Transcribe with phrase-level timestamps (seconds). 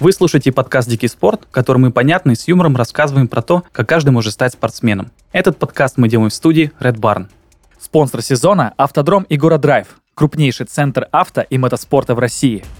[0.00, 3.64] Вы слушаете подкаст «Дикий спорт», в котором мы понятно и с юмором рассказываем про то,
[3.70, 5.10] как каждый может стать спортсменом.
[5.30, 7.26] Этот подкаст мы делаем в студии Red Barn.
[7.78, 12.64] Спонсор сезона– Автодром и Драйв, крупнейший центр авто и мотоспорта в России–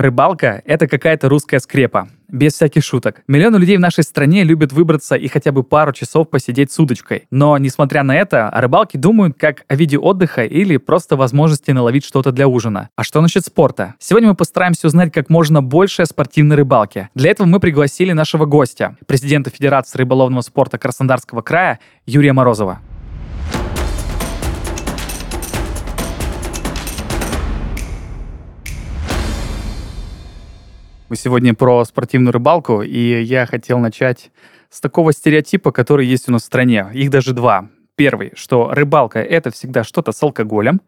[0.00, 2.08] Рыбалка— это какая-то русская скрепа.
[2.28, 3.22] Без всяких шуток.
[3.26, 7.26] Миллионы людей в нашей стране любят выбраться и хотя бы пару часов посидеть с удочкой.
[7.30, 12.06] Но, несмотря на это, о рыбалке думают как о виде отдыха или просто возможности наловить
[12.06, 12.88] что-то для ужина.
[12.96, 13.94] А что насчет спорта?
[13.98, 17.10] Сегодня мы постараемся узнать как можно больше о спортивной рыбалке.
[17.14, 22.80] Для этого мы пригласили нашего гостя, президента Федерации рыболовного спорта Краснодарского края Юрия Морозова.
[31.10, 34.30] Мы сегодня про спортивную рыбалку, и я хотел начать
[34.70, 36.86] с такого стереотипа, который есть у нас в стране.
[36.94, 37.68] Их даже два.
[37.96, 40.80] Первый, что рыбалка— это всегда что-то с алкоголем.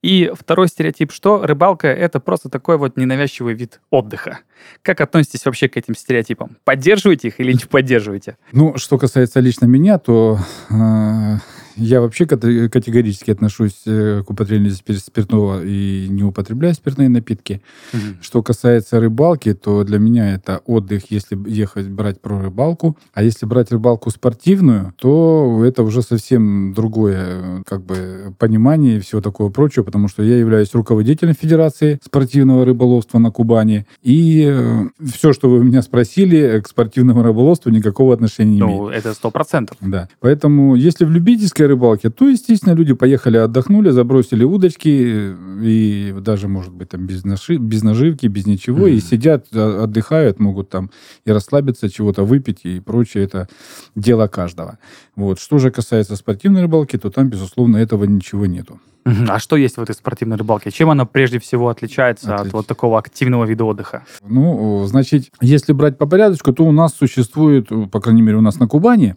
[0.00, 4.38] И второй стереотип, что рыбалка— это просто такой вот ненавязчивый вид отдыха.
[4.80, 6.56] Как относитесь вообще к этим стереотипам?
[6.64, 8.38] Поддерживаете их или не поддерживаете?
[8.52, 10.38] Ну, что касается лично меня, то
[10.70, 11.36] э,
[11.76, 17.62] я вообще категорически отношусь э, к употреблению спиртного и не употребляю спиртные напитки.
[17.92, 18.00] Угу.
[18.22, 22.96] Что касается рыбалки, то для меня это отдых, если ехать брать про рыбалку.
[23.12, 29.20] А если брать рыбалку спортивную, то это уже совсем другое как бы понимание и всего
[29.20, 33.86] такого прочего, потому что я являюсь руководителем Федерации спортивного рыболовства на Кубани.
[34.02, 38.80] И э, все, что вы меня спросили, к спортивному рыболовству никакого отношения не ну, имеет.
[38.80, 39.76] Ну, это сто процентов.
[39.80, 40.08] Да.
[40.20, 46.48] Поэтому, если в любительской любительской рыбалке, то, естественно, люди поехали, отдохнули, забросили удочки, и даже,
[46.48, 48.96] может быть, там без, наши, без наживки, без ничего, mm-hmm.
[48.96, 50.90] и сидят, а, отдыхают, могут там
[51.24, 53.24] и расслабиться, чего-то выпить и прочее.
[53.24, 53.48] Это
[53.94, 54.78] дело каждого.
[55.16, 55.38] Вот.
[55.38, 58.80] Что же касается спортивной рыбалки, то там, безусловно, этого ничего нету.
[59.28, 60.70] А что есть в этой спортивной рыбалке?
[60.70, 62.48] Чем она прежде всего отличается Отлич...
[62.48, 64.04] от вот такого активного вида отдыха?
[64.22, 68.58] Ну, значит, если брать по порядочку, то у нас существует, по крайней мере, у нас
[68.58, 69.16] на Кубани,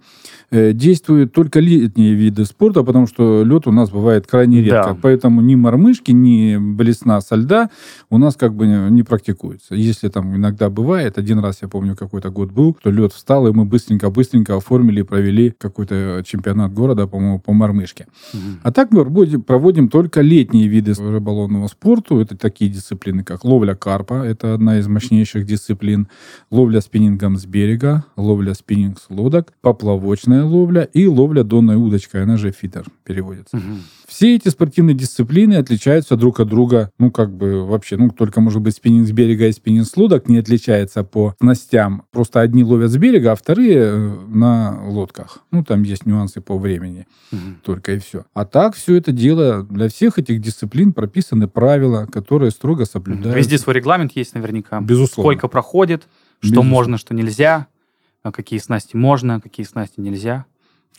[0.52, 4.94] э, действуют только летние виды спорта, потому что лед у нас бывает крайне редко.
[4.94, 4.98] Да.
[5.02, 7.70] Поэтому ни мормышки, ни блесна со льда
[8.10, 9.76] у нас как бы не, практикуются.
[9.76, 13.52] Если там иногда бывает, один раз, я помню, какой-то год был, то лед встал, и
[13.52, 18.08] мы быстренько-быстренько оформили и провели какой-то чемпионат города, по-моему, по мормышке.
[18.34, 18.42] Угу.
[18.64, 19.06] А так мы
[19.42, 22.20] проводим проводим только летние виды рыболовного спорта.
[22.20, 26.08] Это такие дисциплины, как ловля карпа, это одна из мощнейших дисциплин,
[26.52, 32.38] ловля спиннингом с берега, ловля спиннинг с лодок, поплавочная ловля и ловля донной удочкой, она
[32.38, 33.58] же фитер переводится.
[33.58, 33.64] Угу.
[34.10, 38.60] Все эти спортивные дисциплины отличаются друг от друга, ну, как бы вообще, ну, только, может
[38.60, 42.04] быть, спиннинг с берега и спиннинг с лодок не отличается по снастям.
[42.12, 45.44] Просто одни ловят с берега, а вторые э, на лодках.
[45.52, 47.40] Ну, там есть нюансы по времени угу.
[47.64, 48.26] только и все.
[48.34, 53.38] А так все это дело для всех этих дисциплин прописаны правила, которые строго соблюдаются.
[53.38, 54.82] Везде свой регламент есть наверняка.
[54.82, 55.32] Безусловно.
[55.32, 56.02] Сколько проходит,
[56.40, 56.70] что Безусловно.
[56.70, 57.68] можно, что нельзя,
[58.24, 60.46] а какие снасти можно, какие снасти нельзя.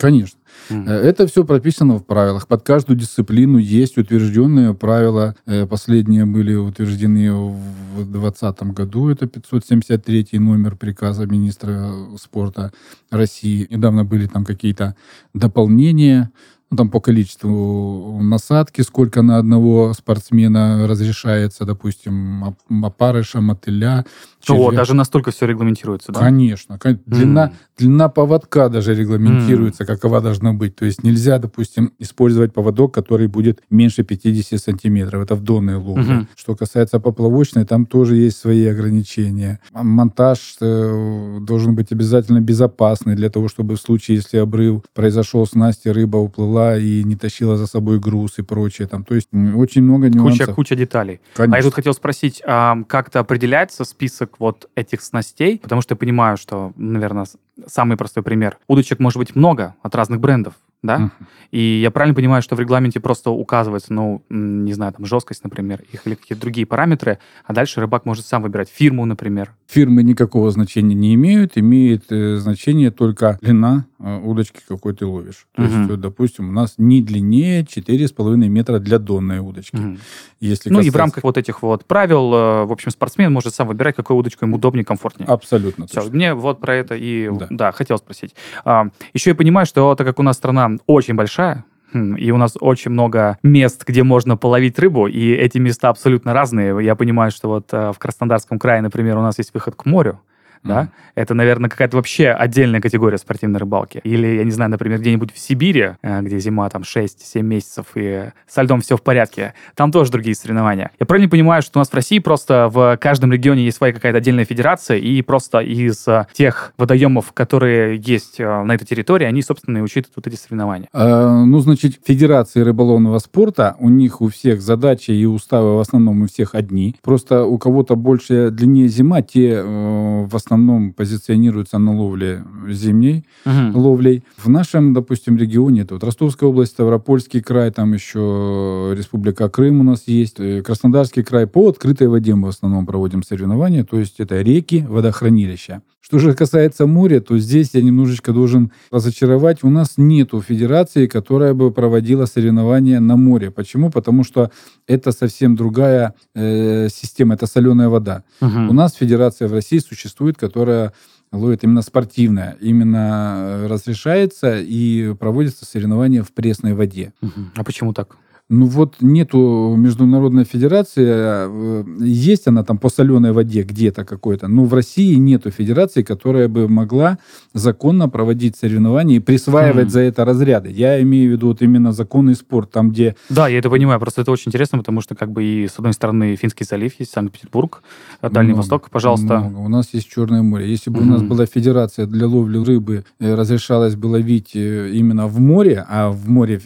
[0.00, 0.38] Конечно.
[0.70, 0.88] Mm.
[0.88, 2.48] Это все прописано в правилах.
[2.48, 5.36] Под каждую дисциплину есть утвержденные правила.
[5.44, 9.10] Э, последние были утверждены в 2020 году.
[9.10, 12.72] Это 573 номер приказа министра спорта
[13.10, 13.66] России.
[13.68, 14.96] Недавно были там какие-то
[15.34, 16.30] дополнения
[16.70, 24.04] ну, там по количеству насадки, сколько на одного спортсмена разрешается, допустим, опарыша, мотыля.
[24.48, 26.20] О, даже настолько все регламентируется, да?
[26.20, 26.78] Конечно.
[27.06, 27.52] Длина, mm.
[27.76, 29.86] длина поводка даже регламентируется, mm.
[29.86, 30.76] какова должна быть.
[30.76, 35.24] То есть нельзя, допустим, использовать поводок, который будет меньше 50 сантиметров.
[35.24, 36.04] Это в донной ловле.
[36.04, 36.26] Mm-hmm.
[36.36, 39.58] Что касается поплавочной, там тоже есть свои ограничения.
[39.72, 45.88] Монтаж э, должен быть обязательно безопасный для того, чтобы в случае, если обрыв произошел, снасти
[45.88, 48.88] рыба уплыла плыла и не тащила за собой груз и прочее.
[48.88, 50.46] Там, то есть очень много нюансов.
[50.46, 51.20] Куча, куча деталей.
[51.34, 51.56] Конечно.
[51.56, 55.58] А я тут хотел спросить, а как-то определяется список вот этих снастей?
[55.58, 57.26] Потому что я понимаю, что, наверное,
[57.66, 58.58] самый простой пример.
[58.68, 60.98] Удочек может быть много от разных брендов да?
[60.98, 61.26] Uh-huh.
[61.50, 65.82] И я правильно понимаю, что в регламенте просто указывается, ну, не знаю, там, жесткость, например,
[65.92, 69.52] их или какие-то другие параметры, а дальше рыбак может сам выбирать фирму, например.
[69.66, 75.46] Фирмы никакого значения не имеют, имеет э, значение только длина э, удочки, какой ты ловишь.
[75.54, 75.88] То uh-huh.
[75.88, 79.76] есть, допустим, у нас не длиннее 4,5 метра для донной удочки.
[79.76, 79.98] Uh-huh.
[80.40, 80.88] Если ну касается...
[80.88, 84.16] и в рамках вот этих вот правил, э, в общем, спортсмен может сам выбирать, какую
[84.16, 85.28] удочку ему удобнее, комфортнее.
[85.28, 85.86] Абсолютно.
[85.86, 86.14] Все, точно.
[86.14, 88.34] мне вот про это и, да, да хотел спросить.
[88.64, 92.36] А, еще я понимаю, что так как у нас страна очень большая, хм, и у
[92.36, 96.84] нас очень много мест, где можно половить рыбу, и эти места абсолютно разные.
[96.84, 100.20] Я понимаю, что вот э, в Краснодарском крае, например, у нас есть выход к морю,
[100.62, 100.88] да?
[101.14, 104.00] Это, наверное, какая-то вообще отдельная категория спортивной рыбалки.
[104.04, 108.30] Или, я не знаю, например, где-нибудь в Сибири, э, где зима там 6-7 месяцев, и
[108.46, 110.90] со льдом все в порядке, там тоже другие соревнования.
[111.00, 114.18] Я правильно понимаю, что у нас в России просто в каждом регионе есть своя какая-то
[114.18, 119.42] отдельная федерация, и просто из э, тех водоемов, которые есть э, на этой территории, они,
[119.42, 120.88] собственно, и учитывают вот эти соревнования?
[120.92, 126.22] А, ну, значит, федерации рыболовного спорта, у них у всех задачи и уставы в основном
[126.22, 126.96] у всех одни.
[127.02, 130.49] Просто у кого-то больше длиннее зима, те э, в основном
[130.92, 133.78] позиционируются на ловле зимней угу.
[133.78, 134.24] ловлей.
[134.36, 139.82] В нашем, допустим, регионе, это вот Ростовская область, Ставропольский край, там еще Республика Крым у
[139.82, 141.46] нас есть, э, Краснодарский край.
[141.46, 145.82] По открытой воде мы в основном проводим соревнования, то есть это реки, водохранилища.
[146.00, 149.62] Что же касается моря, то здесь я немножечко должен разочаровать.
[149.62, 153.50] У нас нету федерации, которая бы проводила соревнования на море.
[153.50, 153.90] Почему?
[153.90, 154.50] Потому что
[154.86, 158.24] это совсем другая э, система, это соленая вода.
[158.40, 158.70] Угу.
[158.70, 160.94] У нас федерация в России существует, которая
[161.32, 167.12] ловит именно спортивная, именно э, разрешается и проводится соревнования в пресной воде.
[167.22, 167.40] Угу.
[167.56, 168.16] А почему так?
[168.52, 174.64] Ну вот нету международной федерации, э, есть она там по соленой воде где-то какой-то, но
[174.64, 177.18] в России нету федерации, которая бы могла
[177.54, 179.90] законно проводить соревнования и присваивать хм.
[179.90, 180.68] за это разряды.
[180.68, 183.14] Я имею в виду вот именно законный спорт, там где...
[183.28, 185.92] Да, я это понимаю, просто это очень интересно, потому что как бы и с одной
[185.92, 187.84] стороны Финский залив есть, Санкт-Петербург,
[188.20, 189.38] э, Дальний много, Восток, пожалуйста.
[189.38, 189.58] Много.
[189.58, 190.68] У нас есть Черное море.
[190.68, 195.28] Если бы mm у нас была федерация для ловли рыбы, э, разрешалось бы ловить именно
[195.28, 196.60] в море, а в море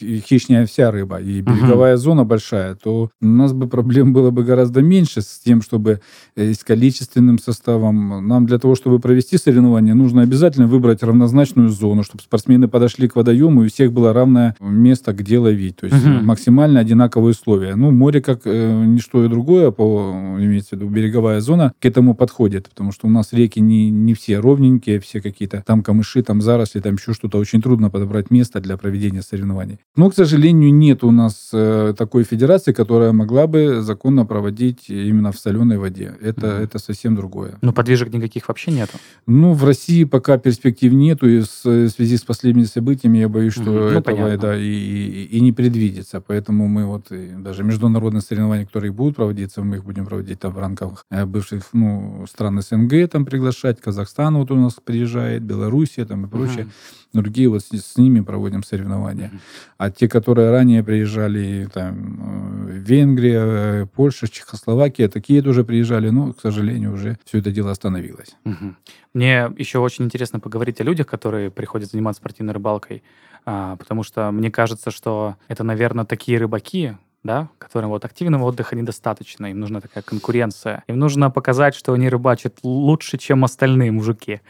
[0.00, 1.98] хищная вся рыба, и береговая uh-huh.
[1.98, 6.00] зона большая, то у нас бы проблем было бы гораздо меньше с тем, чтобы
[6.36, 8.26] э, с количественным составом.
[8.28, 13.16] Нам для того, чтобы провести соревнования, нужно обязательно выбрать равнозначную зону, чтобы спортсмены подошли к
[13.16, 15.76] водоему, и у всех было равное место, где ловить.
[15.76, 16.22] То есть uh-huh.
[16.22, 17.74] максимально одинаковые условия.
[17.74, 22.14] Ну, море, как э, ничто и другое, по, имеется в виду береговая зона, к этому
[22.14, 26.42] подходит, потому что у нас реки не, не все ровненькие, все какие-то там камыши, там
[26.42, 27.38] заросли, там еще что-то.
[27.38, 29.78] Очень трудно подобрать место для проведения соревнований.
[29.96, 35.32] Но, к сожалению, нет у нас э, такой федерации, которая могла бы законно проводить именно
[35.32, 36.14] в соленой воде.
[36.20, 37.58] Это, mm это совсем другое.
[37.62, 38.92] Но подвижек никаких вообще нету?
[39.26, 43.54] Ну, в России пока перспектив нету, и с, в связи с последними событиями я боюсь,
[43.54, 44.38] что mm этого понятно.
[44.38, 46.20] да, и, и, и не предвидится.
[46.20, 50.58] Поэтому мы вот даже международные соревнования, которые будут проводиться, мы их будем проводить там в
[50.58, 56.26] рамках э, бывших ну, стран СНГ, там приглашать, Казахстан вот у нас приезжает, Белоруссия там
[56.26, 56.64] и прочее.
[56.64, 59.30] mm Другие вот с, с ними проводим соревнования.
[59.32, 59.40] mm
[59.76, 66.32] а те, которые ранее приезжали, там, э, Венгрия, э, Польша, Чехословакия, такие тоже приезжали, но,
[66.32, 68.36] к сожалению, уже все это дело остановилось.
[68.44, 68.74] Угу.
[69.14, 73.02] Мне еще очень интересно поговорить о людях, которые приходят заниматься спортивной рыбалкой,
[73.44, 78.76] а, потому что мне кажется, что это, наверное, такие рыбаки, да, которым вот активного отдыха
[78.76, 80.84] недостаточно, им нужна такая конкуренция.
[80.88, 84.40] Им нужно показать, что они рыбачат лучше, чем остальные мужики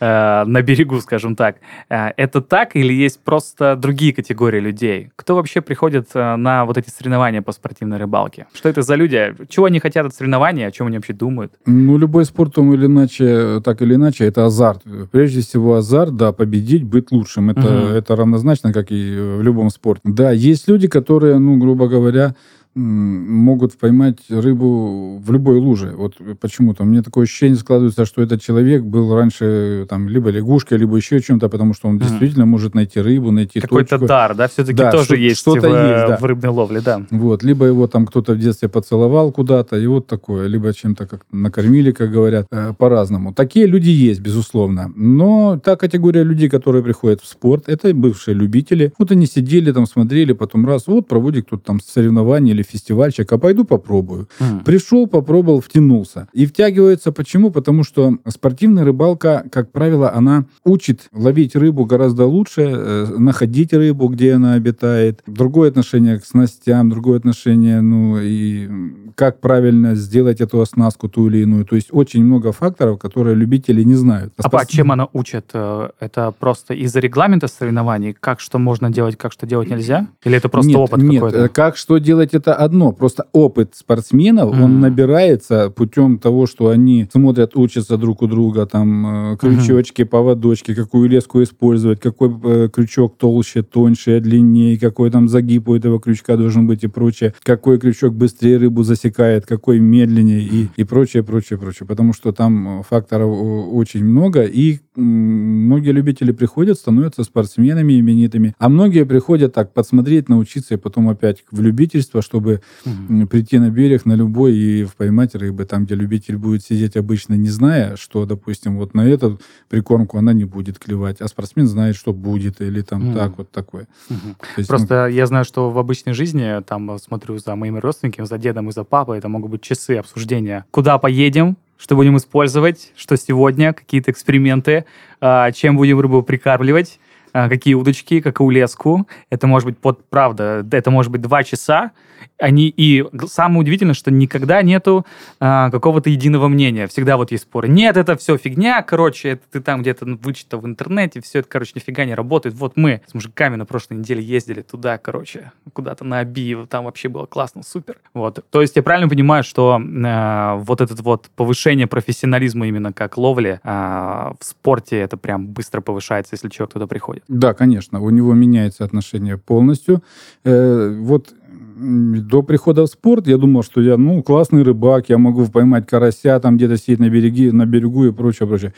[0.00, 1.56] э, на берегу, скажем так.
[1.90, 5.10] Э, это так или есть просто другие категории людей?
[5.14, 8.46] Кто вообще приходит э, на вот эти соревнования по спортивной рыбалке?
[8.54, 9.34] Что это за люди?
[9.50, 10.66] Чего они хотят от соревнований?
[10.66, 11.52] О чем они вообще думают?
[11.66, 14.82] Ну, любой спорт, он или иначе, так или иначе, это азарт.
[15.10, 17.50] Прежде всего, азарт, да, победить, быть лучшим.
[17.50, 17.88] Это, угу.
[17.88, 20.00] это равнозначно, как и в любом спорте.
[20.04, 22.34] Да, есть люди, которые, ну, грубо говоря, говоря,
[22.74, 25.92] могут поймать рыбу в любой луже.
[25.94, 26.84] Вот почему-то.
[26.84, 31.48] Мне такое ощущение складывается, что этот человек был раньше там либо лягушкой, либо еще чем-то,
[31.48, 32.00] потому что он mm.
[32.00, 34.48] действительно может найти рыбу, найти Какой-то дар, да?
[34.48, 36.16] Все-таки да, тоже что, есть, что-то в, есть да.
[36.16, 37.02] в рыбной ловле, да.
[37.10, 37.42] Вот.
[37.42, 40.46] Либо его там кто-то в детстве поцеловал куда-то, и вот такое.
[40.46, 43.34] Либо чем-то как накормили, как говорят, э, по-разному.
[43.34, 44.90] Такие люди есть, безусловно.
[44.96, 48.92] Но та категория людей, которые приходят в спорт, это бывшие любители.
[48.98, 53.32] Вот они сидели там, смотрели, потом раз, вот проводит кто-то там соревнования или или фестивальчик,
[53.32, 54.28] а пойду попробую.
[54.40, 54.64] Mm.
[54.64, 56.28] Пришел, попробовал, втянулся.
[56.32, 57.50] И втягивается почему?
[57.50, 64.08] Потому что спортивная рыбалка, как правило, она учит ловить рыбу гораздо лучше, э, находить рыбу,
[64.08, 65.22] где она обитает.
[65.26, 68.68] Другое отношение к снастям, другое отношение, ну, и
[69.14, 71.64] как правильно сделать эту оснастку ту или иную.
[71.64, 74.32] То есть очень много факторов, которые любители не знают.
[74.38, 75.50] А, а чем она учит?
[75.52, 78.14] Э, это просто из-за регламента соревнований?
[78.18, 80.06] Как что можно делать, как что делать нельзя?
[80.24, 81.42] Или это просто нет, опыт нет, какой-то?
[81.42, 82.92] Нет, как что делать, это одно.
[82.92, 84.62] Просто опыт спортсменов, mm-hmm.
[84.62, 90.06] он набирается путем того, что они смотрят, учатся друг у друга, там, э, крючочки, mm-hmm.
[90.06, 96.00] поводочки, какую леску использовать, какой э, крючок толще, тоньше, длиннее, какой там загиб у этого
[96.00, 101.22] крючка должен быть и прочее, какой крючок быстрее рыбу засекает, какой медленнее и, и прочее,
[101.22, 101.86] прочее, прочее.
[101.86, 103.30] Потому что там факторов
[103.72, 110.74] очень много, и многие любители приходят, становятся спортсменами именитыми, а многие приходят так подсмотреть, научиться
[110.74, 113.26] и потом опять в любительство, чтобы чтобы угу.
[113.26, 117.48] прийти на берег на любой и поймать рыбы, там, где любитель будет сидеть обычно, не
[117.48, 122.12] зная, что, допустим, вот на эту прикормку она не будет клевать, а спортсмен знает, что
[122.12, 123.18] будет, или там угу.
[123.18, 123.86] так вот такое.
[124.10, 124.36] Угу.
[124.56, 125.14] есть, Просто ну...
[125.14, 128.84] я знаю, что в обычной жизни, там, смотрю за моими родственниками, за дедом и за
[128.84, 130.64] папой, это могут быть часы обсуждения.
[130.70, 134.84] Куда поедем, что будем использовать, что сегодня, какие-то эксперименты,
[135.20, 136.98] а, чем будем рыбу прикармливать,
[137.32, 139.06] какие удочки, какую леску.
[139.30, 141.92] Это может быть под, правда, это может быть два часа,
[142.38, 145.06] они и самое удивительное, что никогда нету
[145.40, 146.86] а, какого-то единого мнения.
[146.86, 147.68] Всегда вот есть споры.
[147.68, 151.72] Нет, это все фигня, короче, это ты там где-то вычитал в интернете, все это, короче,
[151.74, 152.54] нифига не работает.
[152.54, 157.08] Вот мы с мужиками на прошлой неделе ездили туда, короче, куда-то на Абиево, там вообще
[157.08, 157.98] было классно, супер.
[158.14, 158.44] Вот.
[158.50, 163.60] То есть я правильно понимаю, что э, вот этот вот повышение профессионализма именно как ловли
[163.62, 167.21] э, в спорте, это прям быстро повышается, если человек туда приходит?
[167.28, 170.02] Да, конечно, у него меняется отношение полностью.
[170.44, 171.34] Э, вот
[171.82, 176.38] до прихода в спорт я думал, что я, ну, классный рыбак, я могу поймать карася,
[176.40, 178.74] там где-то сидеть на, береги, на берегу и прочее, прочее.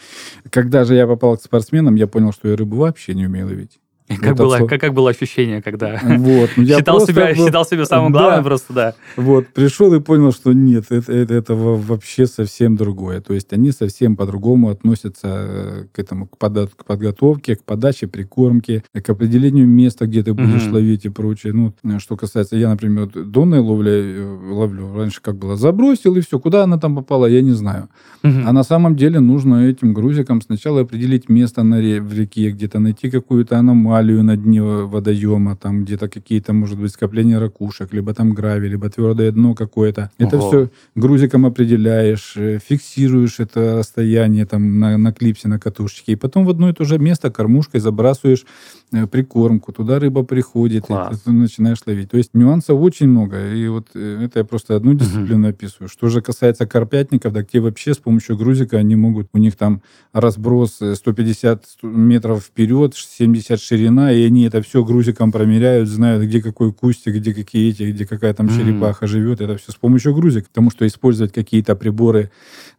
[0.50, 3.80] Когда же я попал к спортсменам, я понял, что я рыбу вообще не умею ловить.
[4.20, 7.46] Как, было, как, как было ощущение, когда вот, ну, считал, себя, был...
[7.46, 8.48] считал себя самым главным да.
[8.48, 8.94] просто, да.
[9.16, 13.22] Вот, пришел и понял, что нет, это, это, это вообще совсем другое.
[13.22, 18.06] То есть они совсем по-другому относятся э, к этому, к, под, к подготовке, к подаче
[18.06, 20.72] прикормки, к определению места, где ты будешь mm-hmm.
[20.72, 21.54] ловить и прочее.
[21.54, 24.94] Ну, что касается, я, например, донной ловли э, ловлю.
[24.94, 26.38] Раньше как было, забросил и все.
[26.38, 27.88] Куда она там попала, я не знаю.
[28.22, 28.42] Mm-hmm.
[28.44, 32.80] А на самом деле нужно этим грузикам сначала определить место на ре- в реке, где-то
[32.80, 38.14] найти какую-то аномалию, аномалию на дне водоема, там где-то какие-то, может быть, скопления ракушек, либо
[38.14, 40.10] там гравий, либо твердое дно какое-то.
[40.18, 46.16] Это все грузиком определяешь, э, фиксируешь это расстояние там на, на клипсе, на катушечке, и
[46.16, 48.44] потом в одно и то же место кормушкой забрасываешь
[48.92, 51.16] э, прикормку, туда рыба приходит, Класс.
[51.16, 52.10] и ты начинаешь ловить.
[52.10, 55.50] То есть нюансов очень много, и вот э, это я просто одну дисциплину угу.
[55.50, 55.88] описываю.
[55.88, 59.82] Что же касается карпятников, так те вообще с помощью грузика они могут, у них там
[60.12, 66.40] разброс 150 метров вперед, 70 ширина ширина, и они это все грузиком промеряют, знают, где
[66.40, 69.08] какой кустик, где какие эти, где какая там черепаха mm-hmm.
[69.08, 69.40] живет.
[69.40, 70.48] Это все с помощью грузика.
[70.48, 72.30] Потому что использовать какие-то приборы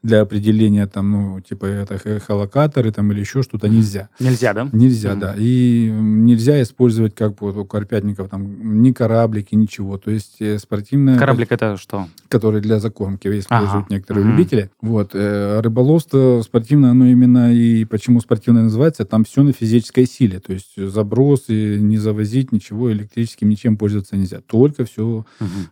[0.04, 4.10] для определения, там, ну, типа, это эхолокаторы там или еще что-то нельзя.
[4.20, 4.70] Нельзя, да?
[4.72, 5.20] Нельзя, mm-hmm.
[5.20, 5.36] да.
[5.38, 9.98] И нельзя использовать, как вот у карпятников, там, ни кораблики, ничего.
[9.98, 11.18] То есть э, спортивная...
[11.18, 12.08] Кораблик это что?
[12.30, 13.88] Который для закормки используют ага.
[13.90, 14.32] некоторые mm-hmm.
[14.32, 14.70] любители.
[14.82, 15.12] Вот.
[15.14, 20.40] Э, рыболовство спортивное, оно именно и почему спортивное называется, там все на физической силе.
[20.40, 24.42] То есть заброс и не завозить ничего электрическим, ничем пользоваться нельзя.
[24.42, 25.26] Только все угу.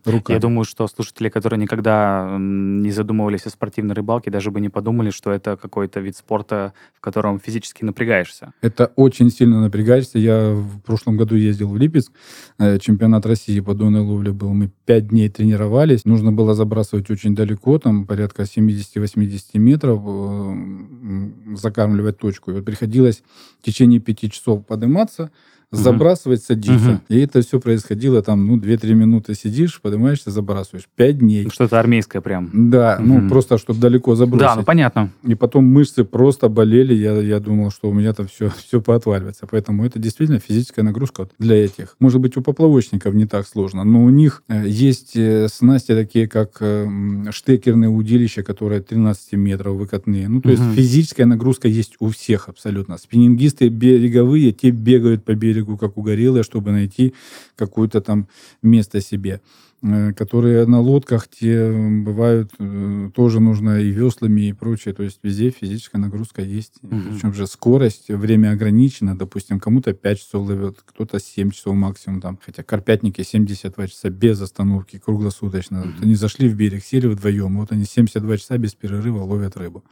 [0.04, 0.36] руками.
[0.36, 5.10] Я думаю, что слушатели, которые никогда не задумывались о спортивной рыбалке, даже бы не подумали,
[5.10, 8.52] что это какой-то вид спорта, в котором физически напрягаешься.
[8.60, 10.18] Это очень сильно напрягаешься.
[10.18, 12.12] Я в прошлом году ездил в Липецк,
[12.58, 14.52] э, чемпионат России по донной ловле был.
[14.52, 16.04] Мы пять дней тренировались.
[16.04, 22.50] Нужно было забрасывать очень далеко, там порядка 70-80 метров, э, закармливать точку.
[22.50, 23.22] И вот приходилось
[23.60, 25.30] в течение пяти часов подниматься подниматься,
[25.76, 26.90] забрасывать, садиться.
[26.90, 27.00] Угу.
[27.08, 30.84] И это все происходило там, ну, 2-3 минуты сидишь, поднимаешься, забрасываешь.
[30.96, 31.48] 5 дней.
[31.50, 32.50] Что-то армейское прям.
[32.52, 33.06] Да, угу.
[33.06, 34.46] ну, просто, чтобы далеко забросить.
[34.46, 35.10] Да, ну, понятно.
[35.22, 39.46] И потом мышцы просто болели, я, я думал, что у меня там все, все поотваливается.
[39.50, 41.96] Поэтому это действительно физическая нагрузка для этих.
[42.00, 46.28] Может быть, у поплавочников не так сложно, но у них э, есть э, снасти такие,
[46.28, 46.86] как э,
[47.30, 50.28] штекерные удилища, которые 13 метров выкатные.
[50.28, 50.56] Ну, то угу.
[50.56, 52.98] есть физическая нагрузка есть у всех абсолютно.
[52.98, 57.14] Спиннингисты береговые, те бегают по берегу берегу, как угорелые, чтобы найти
[57.56, 58.28] какое-то там
[58.62, 59.40] место себе
[59.82, 64.94] э, которые на лодках, те бывают, э, тоже нужно и веслами, и прочее.
[64.94, 66.74] То есть везде физическая нагрузка есть.
[66.82, 66.96] Угу.
[67.10, 69.16] Причем же скорость, время ограничено.
[69.16, 72.20] Допустим, кому-то 5 часов ловят, кто-то 7 часов максимум.
[72.20, 72.38] Там.
[72.44, 75.80] Хотя карпятники 72 часа без остановки, круглосуточно.
[75.80, 75.88] Угу.
[75.88, 77.58] Вот они зашли в берег, сели вдвоем.
[77.58, 79.84] Вот они 72 часа без перерыва ловят рыбу.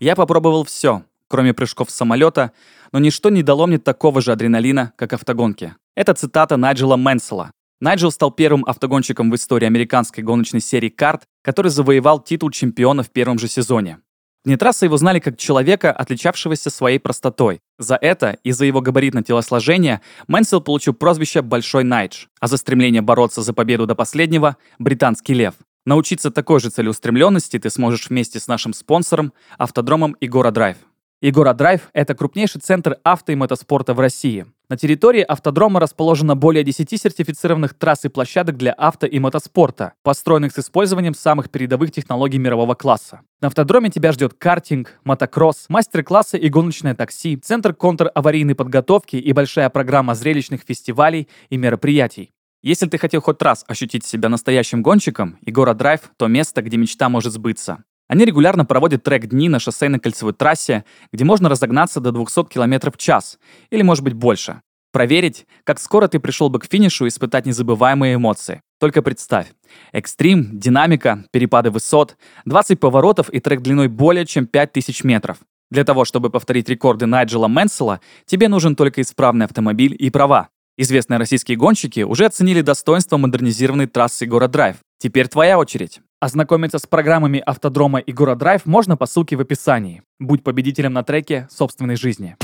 [0.00, 2.52] Я попробовал все, кроме прыжков с самолета,
[2.92, 5.74] но ничто не дало мне такого же адреналина, как автогонки.
[5.94, 7.52] Это цитата Найджела Мэнсела.
[7.80, 13.10] Найджел стал первым автогонщиком в истории американской гоночной серии карт, который завоевал титул чемпиона в
[13.10, 13.98] первом же сезоне.
[14.44, 17.60] Вне его знали как человека, отличавшегося своей простотой.
[17.78, 23.02] За это и за его габаритное телосложение Мэнсел получил прозвище «Большой Найдж», а за стремление
[23.02, 25.54] бороться за победу до последнего– «Британский лев».
[25.84, 30.76] Научиться такой же целеустремленности ты сможешь вместе с нашим спонсором, автодромом Игора Драйв.
[31.20, 34.46] Игора Драйв– это крупнейший центр авто и мотоспорта в России.
[34.68, 40.52] На территории автодрома расположено более 10 сертифицированных трасс и площадок для авто и мотоспорта, построенных
[40.52, 43.22] с использованием самых передовых технологий мирового класса.
[43.40, 49.70] На автодроме тебя ждет картинг, мотокросс, мастер-классы и гоночное такси, центр контр-аварийной подготовки и большая
[49.70, 52.30] программа зрелищных фестивалей и мероприятий.
[52.62, 57.08] Если ты хотел хоть раз ощутить себя настоящим гонщиком, Игора Драйв— то место, где мечта
[57.08, 57.82] может сбыться.
[58.08, 62.96] Они регулярно проводят трек-дни на шоссейной кольцевой трассе, где можно разогнаться до 200 км в
[62.96, 63.38] час,
[63.70, 64.62] или может быть больше.
[64.90, 68.62] Проверить, как скоро ты пришел бы к финишу и испытать незабываемые эмоции.
[68.80, 69.48] Только представь.
[69.92, 75.38] Экстрим, динамика, перепады высот, 20 поворотов и трек длиной более чем 5000 метров.
[75.70, 80.48] Для того, чтобы повторить рекорды Найджела Мэнсела, тебе нужен только исправный автомобиль и права.
[80.78, 84.76] Известные российские гонщики уже оценили достоинство модернизированной трассы Гора Драйв.
[84.98, 86.00] Теперь твоя очередь.
[86.20, 90.02] Ознакомиться с программами автодрома и Гора Драйв можно по ссылке в описании.
[90.18, 92.36] Будь победителем на треке собственной жизни.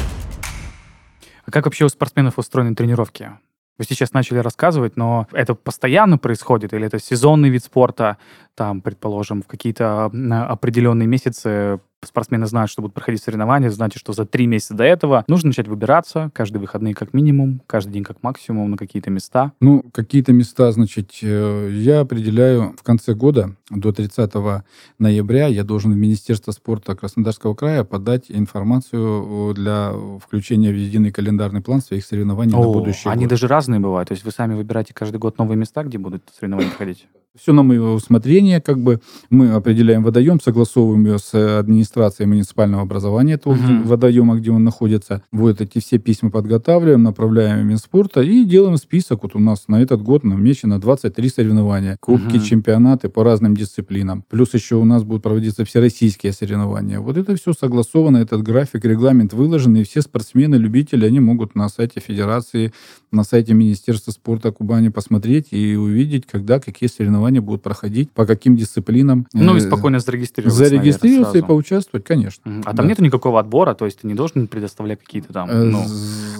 [1.44, 3.32] А как вообще у спортсменов устроены тренировки?
[3.76, 8.18] Вы сейчас начали рассказывать, но это постоянно происходит или это сезонный вид спорта,
[8.54, 14.24] там, предположим, в какие-то определенные месяцы спортсмены знают, что будут проходить соревнования, значит, что за
[14.24, 18.70] три месяца до этого нужно начать выбираться каждые выходные как минимум, каждый день как максимум
[18.72, 19.52] на какие-то места.
[19.60, 24.64] Ну, какие-то места, значит, э, я определяю в конце года, до 30
[24.98, 29.92] ноября, я должен в Министерство спорта Краснодарского края подать информацию для
[30.22, 33.12] включения в единый календарный план своих соревнований О, на будущее.
[33.12, 33.30] Они год.
[33.30, 36.70] даже разные бывают, то есть вы сами выбираете каждый год новые места, где будут соревнования
[36.70, 37.06] проходить?
[37.36, 43.32] Все на мое усмотрение, как бы мы определяем водоем, согласовываем ее с администрацией муниципального образования
[43.32, 43.82] этого uh-huh.
[43.82, 45.20] водоема, где он находится.
[45.32, 49.24] Вот эти все письма подготавливаем, направляем в Минспорта и делаем список.
[49.24, 52.44] Вот у нас на этот год намечено 23 соревнования, кубки, uh-huh.
[52.44, 54.24] чемпионаты по разным дисциплинам.
[54.30, 57.00] Плюс еще у нас будут проводиться всероссийские соревнования.
[57.00, 61.68] Вот это все согласовано, этот график, регламент выложен, и все спортсмены, любители, они могут на
[61.68, 62.72] сайте Федерации,
[63.10, 68.26] на сайте Министерства спорта Кубани посмотреть и увидеть, когда какие соревнования соревнования будут проходить, по
[68.26, 69.26] каким дисциплинам.
[69.32, 70.58] Ну и э, спокойно зарегистрироваться.
[70.58, 72.62] Зарегистрироваться наверное, и поучаствовать, конечно.
[72.64, 72.76] А да.
[72.76, 75.84] там нету никакого отбора, то есть ты не должен предоставлять какие-то там э, ну,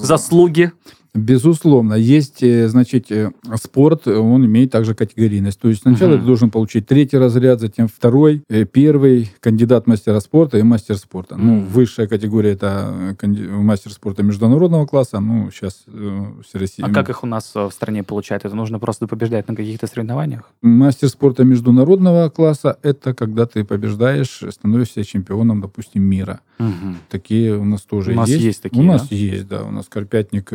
[0.03, 0.73] заслуги.
[1.15, 1.95] Безусловно.
[1.95, 5.61] Есть, э, значит, э, спорт, он имеет также категорийность.
[5.61, 6.21] То есть сначала угу.
[6.21, 11.37] ты должен получить третий разряд, затем второй, э, первый, кандидат мастера спорта и мастер спорта.
[11.37, 11.45] Угу.
[11.45, 16.85] Ну, высшая категория это мастер спорта международного класса, ну, сейчас все Россия.
[16.85, 18.45] А как их у нас в стране получают?
[18.45, 20.51] Это нужно просто побеждать на каких-то соревнованиях?
[20.63, 26.41] Мастер спорта международного класса это когда ты побеждаешь, становишься чемпионом, допустим, мира.
[26.59, 26.95] Угу.
[27.09, 28.19] Такие у нас тоже есть.
[28.19, 29.17] У нас есть, есть такие, У нас да?
[29.17, 29.63] есть, да.
[29.63, 30.53] У нас Карпятник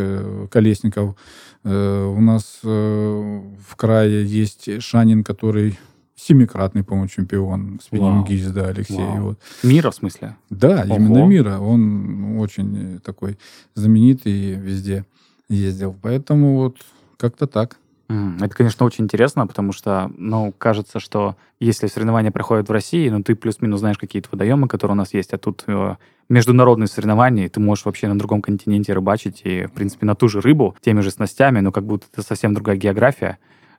[0.49, 1.15] Колесников.
[1.63, 5.77] Э, у нас э, в крае есть Шанин, который
[6.15, 8.97] семикратный, по-моему, чемпион спиннингист, да, Алексей.
[8.97, 9.39] Вот.
[9.63, 10.35] Мира, в смысле?
[10.49, 10.95] Да, Ого.
[10.95, 11.59] именно мира.
[11.59, 13.37] Он очень такой
[13.75, 15.05] знаменитый везде
[15.47, 15.95] ездил.
[16.01, 16.77] Поэтому вот
[17.17, 17.77] как-то так.
[18.09, 23.21] Это, конечно, очень интересно, потому что, ну, кажется, что если соревнования проходят в России, ну,
[23.21, 25.95] ты плюс-минус знаешь какие-то водоемы, которые у нас есть, а тут э,
[26.27, 30.27] международные соревнования, и ты можешь вообще на другом континенте рыбачить, и, в принципе, на ту
[30.27, 33.37] же рыбу, теми же снастями, но как будто это совсем другая география.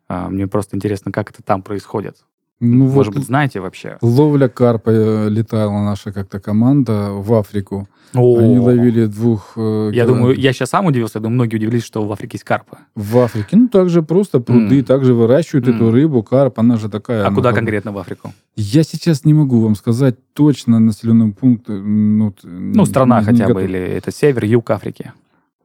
[0.08, 2.24] Э, мне просто интересно, как это там происходит.
[2.60, 3.96] Ну, Может вот быть, знаете вообще?
[4.02, 7.88] Ловля карпа э, летала наша как-то команда в Африку.
[8.12, 9.52] О, Они ловили двух...
[9.56, 12.44] Э, я думаю, я сейчас сам удивился, я думаю, многие удивились, что в Африке есть
[12.44, 12.80] карпа.
[12.94, 14.84] В Африке, ну, также просто пруды, mm.
[14.84, 15.76] также выращивают mm.
[15.76, 17.26] эту рыбу, карп, она же такая...
[17.26, 17.60] А куда как...
[17.60, 18.34] конкретно в Африку?
[18.56, 21.64] Я сейчас не могу вам сказать точно населенный пункт.
[21.68, 25.12] Ну, ну страна не, хотя не бы, или это север, юг Африки.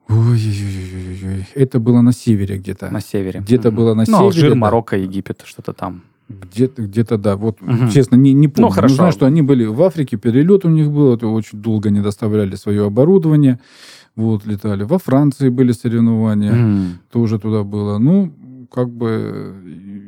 [0.08, 2.90] Ой-ой-ой, это было на севере где-то.
[2.90, 3.42] На севере.
[3.42, 3.78] Где-то угу.
[3.78, 4.24] было на ну, севере.
[4.24, 4.56] Алжир, да.
[4.56, 6.04] Марокко, Египет, что-то там.
[6.28, 7.36] Где-то, где-то, да.
[7.36, 7.90] Вот, угу.
[7.94, 8.70] честно, не, не помню.
[8.70, 8.94] Ну, хорошо.
[8.94, 12.02] Но знаю, что они были в Африке, перелет у них был, это очень долго не
[12.02, 13.60] доставляли свое оборудование.
[14.16, 14.84] Вот, летали.
[14.84, 16.88] Во Франции были соревнования, mm.
[17.12, 18.00] тоже туда было.
[18.00, 18.34] Ну,
[18.74, 19.56] как бы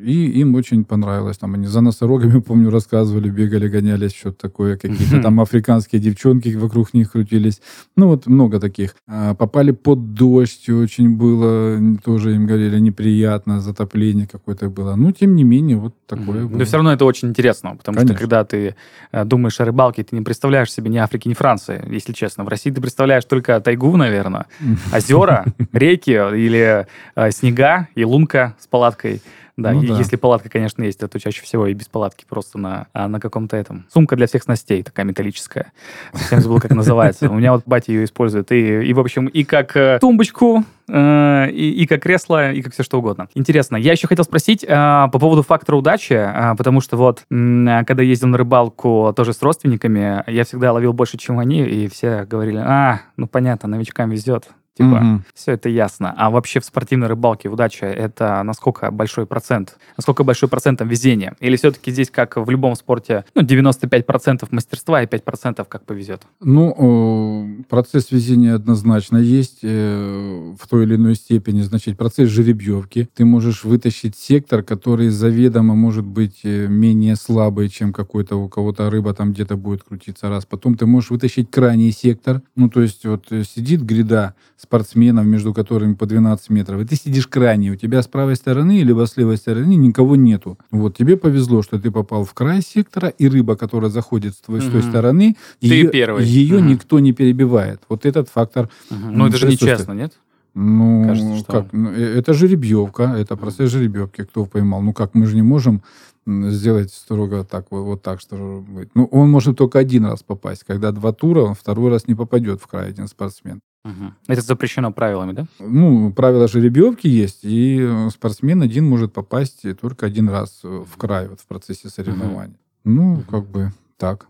[0.08, 1.38] и им очень понравилось.
[1.38, 4.78] Там они за носорогами, помню, рассказывали, бегали, гонялись, что-то такое.
[4.78, 7.62] Какие-то там африканские девчонки вокруг них крутились.
[7.96, 8.96] Ну, вот много таких.
[9.08, 14.96] А, попали под дождь, очень было, тоже им говорили, неприятно, затопление какое-то было.
[14.96, 16.58] Ну, тем не менее, вот такое было.
[16.58, 18.16] Но все равно это очень интересно, потому Конечно.
[18.16, 18.76] что когда ты
[19.12, 22.44] э, думаешь о рыбалке, ты не представляешь себе ни Африки, ни Франции, если честно.
[22.44, 24.46] В России ты представляешь только тайгу, наверное,
[24.94, 29.22] озера, реки или э, снега и лунка с палаткой.
[29.58, 29.98] Да, ну, и да.
[29.98, 33.58] если палатка, конечно, есть, то чаще всего и без палатки просто на, а на каком-то
[33.58, 33.88] этом.
[33.92, 35.72] Сумка для всех снастей, такая металлическая.
[36.14, 37.28] Совсем забыл, как называется.
[37.28, 38.52] У меня вот батя ее использует.
[38.52, 42.74] И, и в общем, и как э, тумбочку, э, и, и как кресло, и как
[42.74, 43.30] все что угодно.
[43.34, 43.78] Интересно.
[43.78, 48.04] Я еще хотел спросить э, по поводу фактора удачи, э, потому что вот, э, когда
[48.04, 52.58] ездил на рыбалку тоже с родственниками, я всегда ловил больше, чем они, и все говорили,
[52.58, 55.22] а, ну понятно, новичкам везет Типа, угу.
[55.34, 56.14] все это ясно.
[56.16, 59.78] А вообще в спортивной рыбалке удача— это насколько большой процент?
[59.98, 61.36] Насколько большой процент там везения?
[61.40, 66.22] Или все-таки здесь, как в любом спорте, ну, 95% мастерства и 5% как повезет?
[66.42, 71.62] Ну, процесс везения однозначно есть э, в той или иной степени.
[71.62, 73.10] Значит, процесс жеребьевки.
[73.16, 78.92] Ты можешь вытащить сектор, который заведомо может быть э, менее слабый, чем какой-то у кого-то
[78.92, 80.46] рыба там где-то будет крутиться раз.
[80.46, 82.44] Потом ты можешь вытащить крайний сектор.
[82.56, 84.36] Ну, то есть вот э, сидит гряда
[84.68, 88.84] спортсменов, между которыми по 12 метров, и ты сидишь крайний, у тебя с правой стороны
[88.84, 90.58] либо с левой стороны никого нету.
[90.72, 94.62] Вот тебе повезло, что ты попал в край сектора, и рыба, которая заходит с, твоей,
[94.62, 94.70] угу.
[94.70, 96.26] с той стороны, ты ее, первый.
[96.26, 96.66] ее угу.
[96.66, 97.82] никто не перебивает.
[97.88, 98.70] Вот этот фактор.
[98.92, 99.00] Угу.
[99.12, 100.14] Ну, это же нечестно, нет?
[100.54, 101.52] Ну, Кажется, что...
[101.52, 101.72] как?
[101.72, 104.82] Ну, э, это жеребьевка, это процесс жеребьевки, кто поймал.
[104.82, 105.82] Ну, как, мы же не можем
[106.26, 108.90] сделать строго так, вот, вот так, что быть.
[108.96, 110.64] Ну, он может только один раз попасть.
[110.66, 113.62] Когда два тура, он второй раз не попадет в край один спортсмен.
[113.86, 114.14] Угу.
[114.28, 115.46] Это запрещено правилами, да?
[115.60, 121.40] Ну, правила жеребьевки есть, и спортсмен один может попасть только один раз в край вот,
[121.40, 122.58] в процессе соревнований.
[122.84, 122.94] Угу.
[122.94, 123.24] Ну, угу.
[123.30, 124.28] как бы так.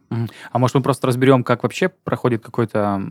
[0.52, 3.02] А может, мы просто разберем, как вообще проходит какое-то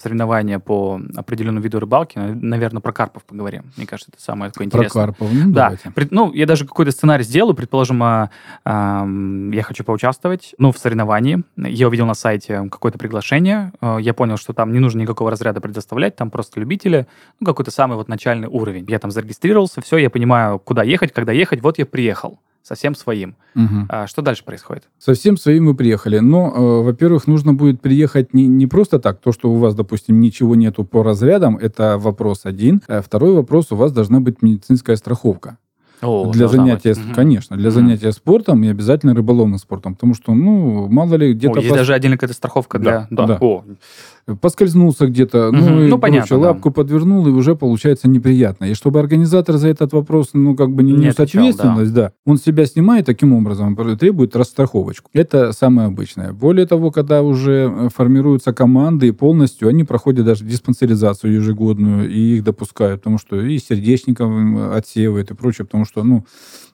[0.00, 2.18] соревнование по определенному виду рыбалки?
[2.18, 3.72] Наверное, про карпов поговорим.
[3.76, 5.06] Мне кажется, это самое такое интересное.
[5.06, 5.76] Про карпов, ну, Да.
[5.84, 6.08] Давайте.
[6.12, 7.54] Ну, я даже какой-то сценарий сделаю.
[7.54, 8.30] Предположим, а,
[8.64, 9.04] а,
[9.52, 11.42] я хочу поучаствовать, ну, в соревновании.
[11.56, 13.72] Я увидел на сайте какое-то приглашение.
[13.80, 17.08] А, я понял, что там не нужно никакого разряда предоставлять, там просто любители.
[17.40, 18.86] Ну, какой-то самый вот начальный уровень.
[18.88, 21.60] Я там зарегистрировался, все, я понимаю, куда ехать, когда ехать.
[21.62, 23.36] Вот я приехал совсем своим.
[23.54, 23.86] Угу.
[23.88, 24.84] А что дальше происходит?
[24.98, 26.18] Совсем своим мы приехали.
[26.18, 29.20] Но, э, во-первых, нужно будет приехать не, не просто так.
[29.20, 32.82] То, что у вас, допустим, ничего нету по разрядам, это вопрос один.
[32.88, 35.58] А второй вопрос, у вас должна быть медицинская страховка.
[36.02, 37.14] О, для занятия, быть.
[37.14, 37.76] конечно, для угу.
[37.76, 41.54] занятия спортом и обязательно рыболовным спортом, потому что, ну, мало ли где-то...
[41.54, 41.78] О, есть пос...
[41.78, 43.26] даже отдельная какая-то страховка да, для...
[43.26, 43.26] Да.
[43.26, 43.38] да.
[43.40, 43.64] О,
[44.40, 45.56] поскользнулся где-то, угу.
[45.56, 46.74] ну, и ну, понятно, лапку да.
[46.74, 48.66] подвернул, и уже получается неприятно.
[48.66, 52.02] И чтобы организатор за этот вопрос, ну, как бы не, не нес отвечал, ответственность, да.
[52.02, 55.10] да, он себя снимает таким образом, требует расстраховочку.
[55.12, 56.32] Это самое обычное.
[56.32, 62.36] Более того, когда уже э, формируются команды, и полностью они проходят даже диспансеризацию ежегодную, и
[62.36, 64.30] их допускают, потому что и сердечников
[64.72, 66.24] отсеивают и прочее, потому что, ну,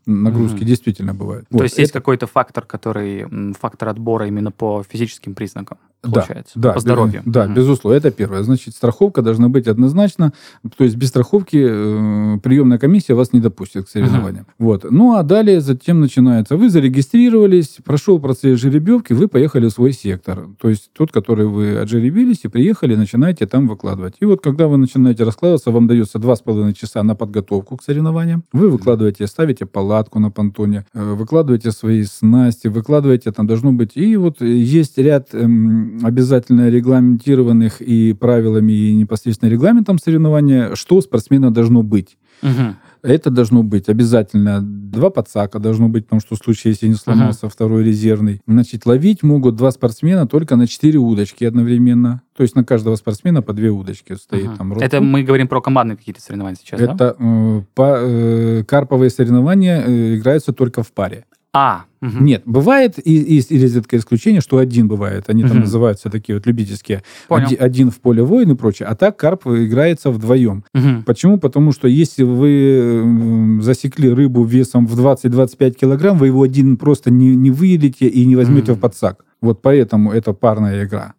[0.08, 1.48] нагрузки mm действительно бывают.
[1.48, 1.62] То вот.
[1.62, 1.82] есть это...
[1.82, 7.22] есть какой-то фактор, который фактор отбора именно по физическим признакам получается, да, по здоровью.
[7.24, 8.42] Да, mm безусловно, это первое.
[8.42, 10.32] Значит, страховка должна быть однозначно,
[10.76, 14.44] то есть без страховки э, приемная комиссия вас не допустит к соревнованиям.
[14.44, 14.86] mm Вот.
[14.90, 20.48] Ну а далее затем начинается, вы зарегистрировались, прошел процесс жеребьевки, вы поехали в свой сектор,
[20.60, 24.14] то есть тот, который вы отжеребились и приехали, начинаете там выкладывать.
[24.20, 27.82] И вот когда вы начинаете раскладываться, вам дается два с половиной часа на подготовку к
[27.82, 33.72] соревнованиям, вы выкладываете, ставите палатку, палатку на понтоне, э, выкладываете свои снасти, выкладываете, там должно
[33.72, 33.96] быть...
[33.96, 41.00] И вот есть ряд эм, обязательно регламентированных и правилами, и непосредственно регламентом соревнования, что у
[41.00, 42.16] спортсмена должно быть.
[42.42, 42.76] Угу.
[43.02, 44.60] Это должно быть обязательно.
[44.62, 48.40] Два подсака должно быть, потому что в случае, если не сломался uh второй резервный.
[48.46, 52.22] Значит, ловить могут два спортсмена только на четыре удочки одновременно.
[52.36, 54.46] То есть на каждого спортсмена по две удочки стоит.
[54.46, 57.16] uh Там, это мы говорим про командные какие-то соревнования сейчас, Это да?
[57.18, 61.24] э, по, э, карповые соревнования э, играются только в паре.
[61.54, 62.18] А, угу.
[62.20, 65.24] Нет, бывает и, и, и редкое исключение, что один бывает.
[65.28, 65.52] Они угу.
[65.52, 67.02] там называются такие вот любительские.
[67.26, 67.46] Понял.
[67.46, 68.86] Один, один в поле воин и прочее.
[68.88, 70.64] А так карп играется вдвоем.
[70.74, 71.04] Угу.
[71.06, 71.38] Почему?
[71.38, 77.34] Потому что если вы засекли рыбу весом в 20-25 килограмм, вы его один просто не,
[77.34, 78.78] не выедете и не возьмете угу.
[78.78, 79.24] в подсак.
[79.40, 81.14] Вот поэтому это парная игра.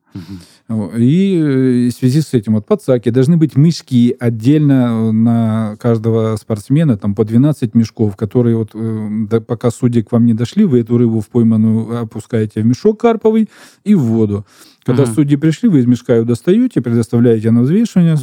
[0.70, 6.98] И э, в связи с этим вот подсаки должны быть мешки отдельно на каждого спортсмена,
[6.98, 10.98] там по 12 мешков, которые вот э, пока судьи к вам не дошли, вы эту
[10.98, 13.50] рыбу в пойманную опускаете в мешок карповый
[13.84, 14.46] и в воду.
[14.84, 15.14] Когда угу.
[15.14, 18.18] судьи пришли, вы из мешка ее достаете, предоставляете на взвешивание,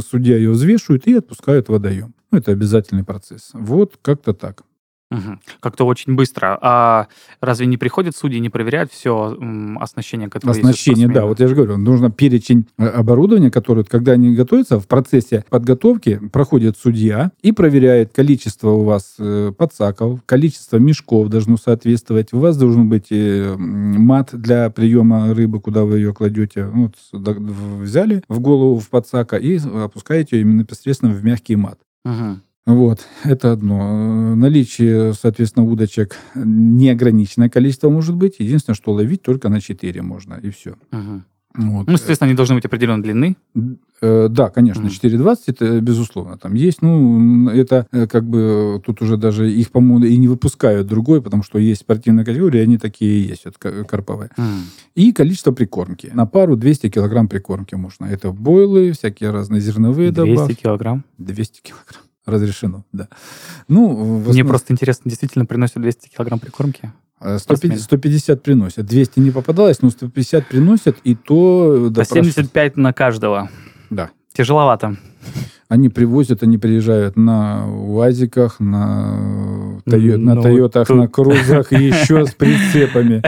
[0.00, 2.14] судья ее взвешивает и отпускает в водоем.
[2.30, 3.50] Ну, это обязательный процесс.
[3.52, 4.62] Вот как-то так.
[5.10, 5.38] Угу.
[5.58, 6.56] Как-то очень быстро.
[6.62, 7.08] А
[7.40, 9.36] разве не приходят судьи, не проверяют все
[9.80, 11.26] оснащение, которое Оснащение, да.
[11.26, 16.20] Вот я же говорю, нужно перечень э, оборудования, которое, когда они готовятся, в процессе подготовки
[16.32, 22.32] проходит судья и проверяет количество у вас э, подсаков, количество мешков должно соответствовать.
[22.32, 26.66] У вас должен быть э, мат для приема рыбы, куда вы ее кладете.
[26.66, 31.80] Вот взяли в голову в подсака и опускаете ее именно непосредственно в мягкий мат.
[32.04, 32.40] Угу.
[32.66, 34.34] Вот, это одно.
[34.34, 38.36] Наличие, соответственно, удочек неограниченное количество может быть.
[38.38, 40.76] Единственное, что ловить только на 4 можно, и все.
[40.92, 41.22] Угу.
[41.54, 41.86] Вот.
[41.88, 43.36] Ну, естественно, они должны быть определенной длины.
[44.00, 44.88] Э, да, конечно, mm.
[44.88, 46.80] 4.20 это безусловно там есть.
[46.80, 51.42] Ну, это э, как бы тут уже даже их, по-моему, и не выпускают другой, потому
[51.42, 54.30] что есть спортивные категории, они такие и есть, вот, карповые.
[54.36, 54.60] Mm.
[54.94, 56.10] И количество прикормки.
[56.14, 58.04] На пару 200 килограмм прикормки можно.
[58.04, 60.46] Это бойлы, всякие разные зерновые 200 добавки.
[60.52, 61.04] 200 килограмм?
[61.18, 62.02] 200 килограмм.
[62.26, 63.08] Разрешено, да.
[63.68, 64.32] Ну, основном...
[64.32, 66.92] Мне просто интересно, действительно приносят 200 килограмм прикормки?
[67.20, 68.86] 150, 150 приносят.
[68.86, 71.90] 200 не попадалось, но 150 приносят, и то...
[71.94, 73.50] По 75 на каждого.
[73.90, 74.10] Да.
[74.32, 74.96] Тяжеловато.
[75.68, 80.96] Они привозят, они приезжают на УАЗиках, на, Тойо, ну, на Тойотах, тут...
[80.96, 83.22] на Крузах и еще с прицепами.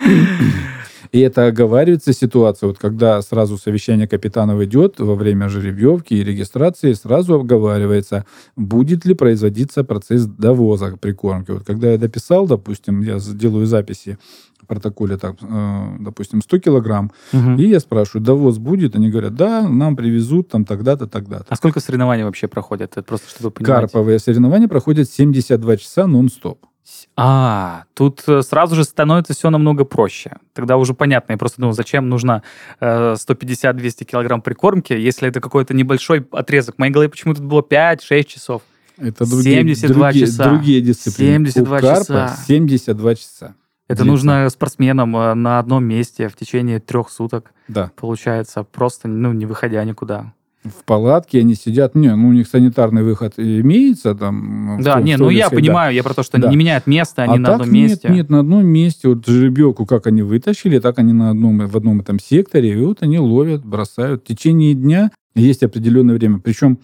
[1.12, 6.92] И это оговаривается ситуация, вот когда сразу совещание капитанов идет во время жеребьевки и регистрации,
[6.92, 8.24] сразу обговаривается,
[8.56, 11.50] будет ли производиться процесс довоза прикормки.
[11.50, 14.18] Вот когда я дописал, допустим, я делаю записи
[14.62, 17.54] в протоколе, так, э, допустим, 100 килограмм, угу.
[17.54, 18.94] и я спрашиваю, довоз будет?
[18.94, 21.46] Они говорят, да, нам привезут там тогда-то, тогда-то.
[21.48, 22.92] А сколько соревнований вообще проходят?
[22.92, 23.80] Это просто чтобы понимать.
[23.80, 26.69] Карповые соревнования проходят 72 часа нон-стоп.
[27.16, 30.36] А, тут э, сразу же становится все намного проще.
[30.52, 31.32] Тогда уже понятно.
[31.32, 32.42] Я просто думал, зачем нужно
[32.80, 36.76] э, 150-200 килограмм прикормки, если это какой-то небольшой отрезок.
[36.76, 38.62] В моей голове почему-то было 5-6 часов.
[38.96, 40.44] Это другие, 72 другие, часа.
[40.44, 41.46] Другие дисциплины.
[41.50, 42.36] 72 У карпа часа.
[42.46, 43.54] 72 часа.
[43.88, 44.04] Это Длится.
[44.04, 47.52] нужно спортсменам э, на одном месте в течение трех суток.
[47.68, 47.90] Да.
[47.96, 50.32] Получается, просто ну, не выходя никуда
[50.64, 54.78] в палатке, они сидят, не, ну у них санитарный выход имеется там.
[54.82, 56.48] Да, в, не, в ну я понимаю, я про то, что да.
[56.48, 58.08] они не меняют место, они а на одном нет, месте.
[58.10, 62.00] Нет, на одном месте, вот жеребьевку, как они вытащили, так они на одном, в одном
[62.00, 64.22] этом секторе, и вот они ловят, бросают.
[64.22, 66.78] В течение дня есть определенное время, причем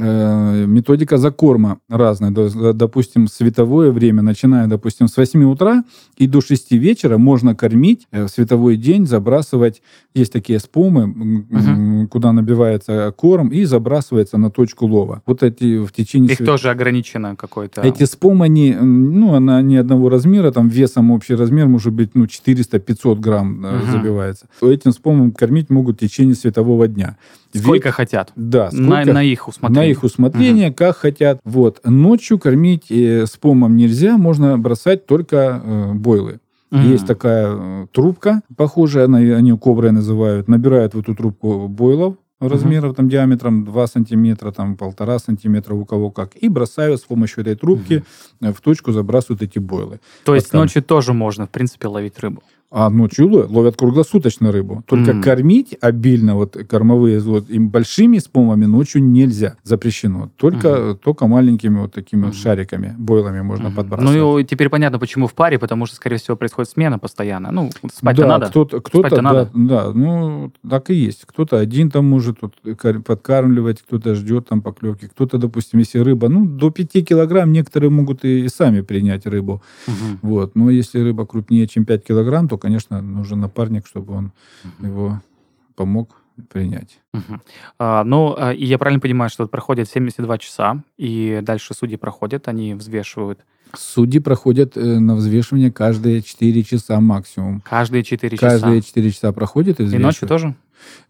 [0.00, 2.30] Э, методика закорма разная.
[2.72, 5.82] Допустим, световое время, начиная, допустим, с 8 утра
[6.16, 9.82] и до 6 вечера можно кормить э, в световой день, забрасывать.
[10.14, 12.08] Есть такие спомы, угу.
[12.08, 15.22] куда набивается корм и забрасывается на точку лова.
[15.26, 16.30] Вот эти в течение...
[16.30, 16.46] Их свет...
[16.46, 17.80] тоже ограничено какой-то...
[17.80, 22.26] Эти спомы, они, ну, она не одного размера, там весом общий размер может быть, ну,
[22.26, 23.90] 400-500 грамм угу.
[23.90, 24.46] забивается.
[24.62, 27.16] Этим спомом кормить могут в течение светового дня.
[27.54, 27.94] Сколько Век...
[27.94, 28.32] хотят.
[28.36, 28.70] Да.
[28.70, 28.86] Сколько...
[28.86, 29.82] На, на их усмотрение.
[29.82, 30.76] На их усмотрение, угу.
[30.76, 31.40] как хотят.
[31.44, 31.80] Вот.
[31.84, 36.40] Ночью кормить э, с помом нельзя, можно бросать только э, бойлы.
[36.70, 36.86] Mm.
[36.86, 40.48] Есть такая э, трубка, похожая, она, они коброй называют.
[40.48, 42.96] Набирают в эту трубку бойлов размеров, mm-hmm.
[42.96, 47.56] там, диаметром 2 сантиметра, там, полтора сантиметра, у кого как, и бросают с помощью этой
[47.56, 48.04] трубки
[48.40, 48.52] mm-hmm.
[48.52, 50.00] в точку, забрасывают эти бойлы.
[50.24, 52.42] То есть ночью тоже можно, в принципе, ловить рыбу?
[52.70, 54.84] А ночью ловят круглосуточно рыбу.
[54.86, 55.22] Только mm.
[55.22, 59.56] кормить обильно вот кормовые вот, им большими спомами ночью нельзя.
[59.62, 60.30] Запрещено.
[60.36, 60.94] Только, mm-hmm.
[60.96, 62.26] только маленькими вот такими mm-hmm.
[62.26, 63.74] вот шариками, бойлами можно mm-hmm.
[63.74, 64.14] подбрасывать.
[64.14, 67.50] Ну и теперь понятно, почему в паре, потому что, скорее всего, происходит смена постоянно.
[67.52, 68.46] Ну, спать-то да, надо.
[68.48, 69.50] Кто-то, кто-то, да, надо.
[69.54, 71.24] да, ну, так и есть.
[71.24, 72.52] Кто-то один там может вот,
[73.02, 78.26] подкармливать, кто-то ждет там поклевки, кто-то, допустим, если рыба, ну, до 5 килограмм некоторые могут
[78.26, 79.62] и сами принять рыбу.
[79.86, 80.18] Mm-hmm.
[80.20, 80.54] Вот.
[80.54, 84.32] Но если рыба крупнее, чем 5 килограмм, то конечно, нужен напарник, чтобы он
[84.64, 84.86] угу.
[84.86, 85.22] его
[85.74, 86.16] помог
[86.50, 87.00] принять.
[87.14, 87.40] Угу.
[87.78, 92.48] А, ну, а, и я правильно понимаю, что проходит 72 часа, и дальше судьи проходят,
[92.48, 93.40] они взвешивают.
[93.74, 97.60] Судьи проходят э, на взвешивание каждые 4 часа максимум.
[97.60, 98.50] Каждые 4 часа?
[98.50, 100.00] Каждые 4 часа проходят и взвешивают.
[100.00, 100.54] И ночью тоже?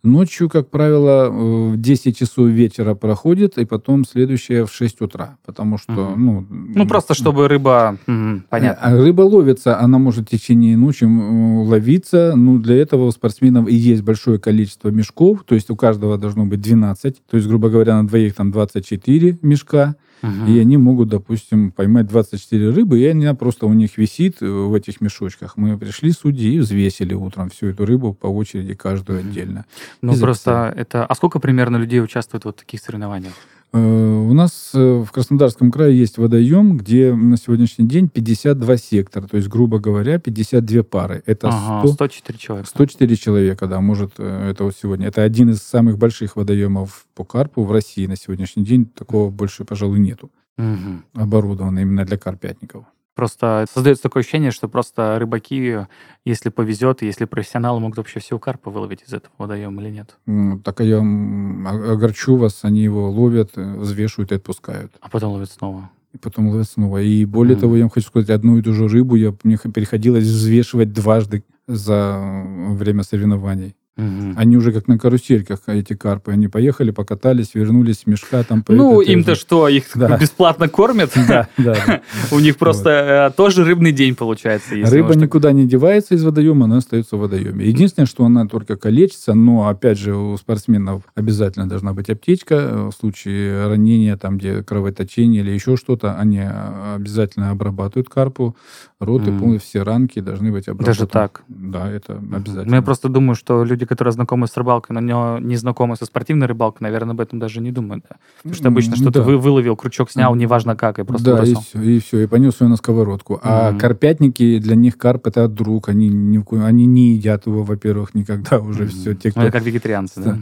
[0.03, 5.77] Ночью, как правило, в 10 часов вечера проходит, и потом следующее в 6 утра, потому
[5.79, 6.19] что, угу.
[6.19, 6.47] ну...
[6.51, 7.99] Ну, просто чтобы рыба...
[8.07, 8.81] Угу, понятно.
[8.81, 13.75] А рыба ловится, она может в течение ночи ловиться, ну, для этого у спортсменов и
[13.75, 18.01] есть большое количество мешков, то есть у каждого должно быть 12, то есть, грубо говоря,
[18.01, 20.47] на двоих там 24 мешка, Угу.
[20.49, 24.75] И они могут, допустим, поймать 24 рыбы, и она просто у них висит э, в
[24.75, 25.57] этих мешочках.
[25.57, 29.29] Мы пришли судьи и взвесили утром всю эту рыбу по очереди, каждую угу.
[29.29, 29.65] отдельно.
[30.03, 31.05] Ну, просто это...
[31.07, 33.35] А сколько примерно людей участвует в вот таких соревнованиях?
[33.73, 39.27] Э, у нас э, в Краснодарском крае есть водоем, где на сегодняшний день 52 сектора,
[39.27, 41.23] то есть, грубо говоря, 52 пары.
[41.27, 42.69] Это ага, 100, 104 человека.
[42.69, 45.09] 104 человека, да, может, э, это вот сегодня.
[45.09, 48.87] Это один из самых больших водоемов по карпу в России на сегодняшний день.
[48.87, 50.31] Такого больше, пожалуй, нету.
[50.57, 51.23] Угу.
[51.23, 52.87] Оборудовано именно для карпятников.
[53.19, 55.79] Просто создается такое ощущение, что просто рыбаки,
[56.25, 60.63] если повезет, если профессионалы могут вообще всего карпа выловить из этого водоема или нет.
[60.63, 64.93] Так я огорчу вас, они его ловят, э, взвешивают и отпускают.
[65.01, 65.91] А потом ловят снова.
[66.13, 67.03] И потом ловят снова.
[67.03, 67.61] И более mm.
[67.61, 71.43] того, я вам хочу сказать, одну и ту же рыбу я, мне приходилось взвешивать дважды
[71.67, 73.75] за время соревнований.
[73.99, 74.35] Угу.
[74.37, 76.31] Они уже как на карусельках, эти карпы.
[76.31, 78.45] Они поехали, покатались, вернулись мешка.
[78.45, 81.13] Там, ну, им-то что, их бесплатно кормят?
[81.29, 82.01] Да, да.
[82.31, 84.75] У них просто э, тоже рыбный день получается.
[84.75, 87.67] Рыба никуда не девается из водоема, она остается в водоеме.
[87.67, 92.89] Единственное, что она только калечится, но, опять же, у спортсменов обязательно должна быть аптечка.
[92.91, 98.57] В случае ранения, там, где кровоточение или еще что-то, они а, обязательно обрабатывают карпу.
[99.01, 100.87] Рот и все ранки должны быть обработаны.
[100.87, 101.43] Даже так?
[101.71, 102.65] Да, это обязательно.
[102.65, 106.47] Ну, я просто думаю, что люди, которые знакомы с рыбалкой, но не знакомы со спортивной
[106.47, 108.05] рыбалкой, наверное, об этом даже не думают.
[108.09, 108.17] Да?
[108.39, 109.23] Потому что обычно что-то да.
[109.23, 112.61] вы выловил, крючок снял, неважно как, и просто Да, и все, и все, и понес
[112.61, 113.41] ее на сковородку.
[113.43, 113.79] А mm-hmm.
[113.79, 118.85] карпятники, для них карп это друг, они, ни, они не едят его, во-первых, никогда уже
[118.85, 118.89] mm-hmm.
[118.89, 119.15] все.
[119.15, 119.43] Те, кто...
[119.43, 120.39] Это как вегетарианцы, да?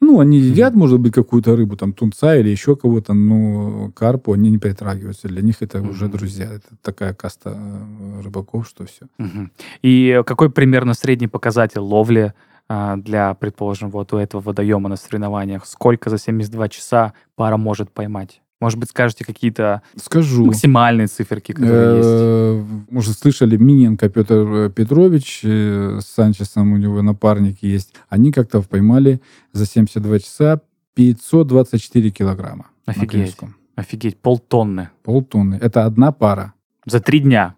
[0.00, 0.78] Ну, они едят, mm-hmm.
[0.78, 5.28] может быть, какую-то рыбу, там, тунца или еще кого-то, но карпу они не притрагиваются.
[5.28, 5.90] Для них это mm-hmm.
[5.90, 6.46] уже друзья.
[6.46, 9.06] Это такая каста э, рыбаков, что все.
[9.18, 9.48] Mm-hmm.
[9.82, 12.32] И какой примерно средний показатель ловли
[12.68, 15.66] а, для, предположим, вот у этого водоема на соревнованиях?
[15.66, 18.40] Сколько за 72 часа пара может поймать?
[18.60, 20.46] Может быть, скажете какие-то Скажу.
[20.46, 22.88] максимальные циферки, которые есть?
[22.88, 27.92] Может, слышали, Миненко Петр э, Петрович э, с Санчесом, у него напарник есть.
[28.08, 29.20] Они как-то поймали
[29.52, 30.60] за 72 часа
[30.94, 32.66] 524 килограмма.
[32.86, 33.36] Офигеть.
[33.74, 34.90] Офигеть, полтонны.
[35.02, 35.58] Полтонны.
[35.60, 36.52] Это одна пара.
[36.86, 37.56] За три дня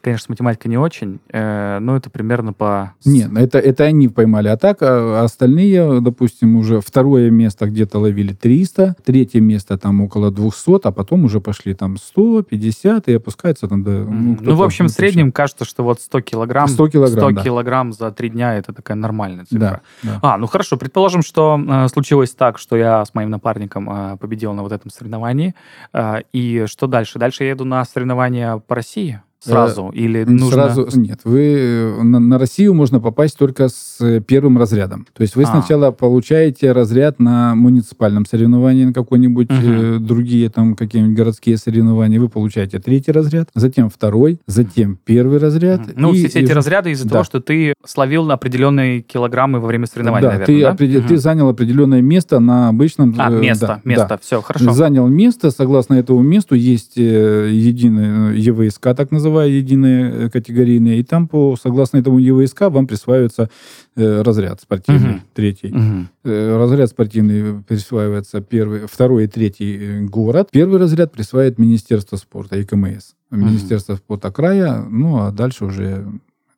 [0.00, 2.94] конечно, с математикой не очень, э, но это примерно по...
[3.04, 4.48] Нет, это, это они поймали.
[4.48, 10.30] А так а остальные, допустим, уже второе место где-то ловили 300, третье место там около
[10.30, 13.90] 200, а потом уже пошли там 100, 50 и опускается там до...
[13.90, 17.42] Ну, ну в общем, в среднем кажется, что вот 100 килограмм, 100 килограмм, 100 да.
[17.42, 19.58] килограмм за три дня это такая нормальная цифра.
[19.58, 20.18] Да, да.
[20.22, 24.52] А, ну хорошо, предположим, что э, случилось так, что я с моим напарником э, победил
[24.52, 25.54] на вот этом соревновании,
[25.92, 27.18] э, и что дальше?
[27.18, 29.20] Дальше я еду на соревнования по России?
[29.40, 29.88] Сразу?
[29.94, 30.50] Или нужно...
[30.50, 31.20] Сразу нет.
[31.24, 35.06] Вы э, на, на Россию можно попасть только с э, первым разрядом.
[35.14, 35.46] То есть вы а.
[35.46, 39.58] сначала получаете разряд на муниципальном соревновании, на какой-нибудь угу.
[39.58, 42.20] э, другие там какие-нибудь городские соревнования.
[42.20, 45.80] Вы получаете третий разряд, затем второй, затем первый разряд.
[45.80, 45.92] Угу.
[45.96, 46.54] Ну, и, все эти и...
[46.54, 47.10] разряды из-за да.
[47.12, 50.70] того, что ты словил на определенные килограммы во время соревнований, да, наверное, ты, да?
[50.72, 50.96] Опред...
[50.98, 51.08] угу.
[51.08, 53.14] ты занял определенное место на обычном...
[53.16, 54.18] А, место, да, место, да.
[54.20, 54.70] все, хорошо.
[54.72, 61.02] Занял место, согласно этому месту есть э, единый ЕВСК, так называемый, единые э, категорийные, и
[61.02, 63.50] там, по, согласно этому ЕВСК, вам присваивается
[63.96, 65.20] э, разряд спортивный, угу.
[65.34, 65.68] третий.
[65.68, 66.06] Угу.
[66.24, 70.48] Э, разряд спортивный присваивается первый, второй и третий э, город.
[70.52, 73.12] Первый разряд присваивает Министерство спорта и КМС.
[73.30, 73.98] Министерство угу.
[73.98, 76.06] спорта края, ну, а дальше уже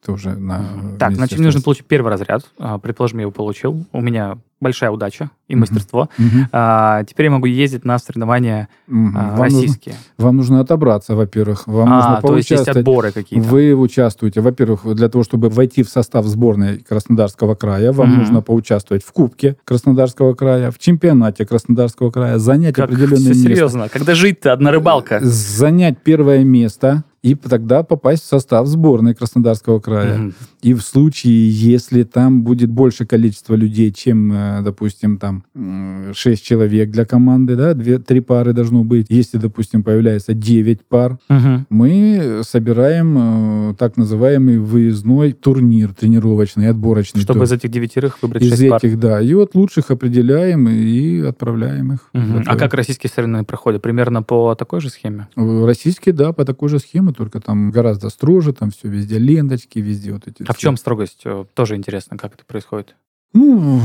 [0.03, 0.65] это уже на...
[0.99, 2.43] Так, значит, мне нужно получить первый разряд.
[2.59, 3.87] А, предположим, я его получил.
[3.93, 6.09] У меня большая удача и мастерство.
[6.19, 6.47] Uh-huh.
[6.53, 9.95] А, теперь я могу ездить на соревнования а, вам российские.
[9.95, 11.67] Нужно, вам нужно отобраться, во-первых.
[11.67, 13.47] Вам а, нужно то есть есть отборы какие-то.
[13.47, 18.19] Вы участвуете, во-первых, для того, чтобы войти в состав сборной Краснодарского края, вам uh-huh.
[18.19, 23.49] нужно поучаствовать в Кубке Краснодарского края, в чемпионате Краснодарского края, занять как определенное все место.
[23.49, 23.89] серьезно?
[23.89, 25.21] Когда жить-то одна рыбалка?
[25.23, 30.19] Занять первое место и тогда попасть в состав сборной Краснодарского края.
[30.19, 30.33] Угу.
[30.63, 36.91] И в случае, если там будет больше количество людей, чем, э, допустим, там 6 человек
[36.91, 39.07] для команды, да, 2-3 пары должно быть.
[39.09, 41.65] Если, допустим, появляется 9 пар, угу.
[41.71, 47.21] мы собираем э, так называемый выездной турнир тренировочный, отборочный.
[47.21, 48.79] Чтобы из этих девятерых выбрать из 6 пар?
[48.79, 49.21] Из этих, да.
[49.21, 52.11] И вот лучших определяем и отправляем их.
[52.15, 52.43] Угу.
[52.47, 53.81] А как российские соревнования проходят?
[53.81, 55.29] Примерно по такой же схеме?
[55.37, 60.13] Российские, да, по такой же схеме только там гораздо строже, там все везде ленточки, везде
[60.13, 60.43] вот эти.
[60.43, 60.55] А все.
[60.55, 61.23] в чем строгость?
[61.25, 62.95] Э, тоже интересно, как это происходит.
[63.35, 63.81] Ну,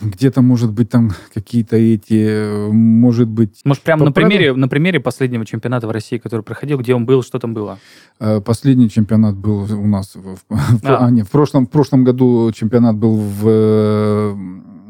[0.00, 3.60] где-то, может быть, там какие-то эти, может быть...
[3.64, 7.24] Может, прямо на примере, на примере последнего чемпионата в России, который проходил, где он был,
[7.24, 7.80] что там было?
[8.20, 10.14] Э, последний чемпионат был у нас...
[10.14, 10.36] В,
[10.84, 11.06] а.
[11.06, 14.36] А, нет, в прошлом, в прошлом году чемпионат был в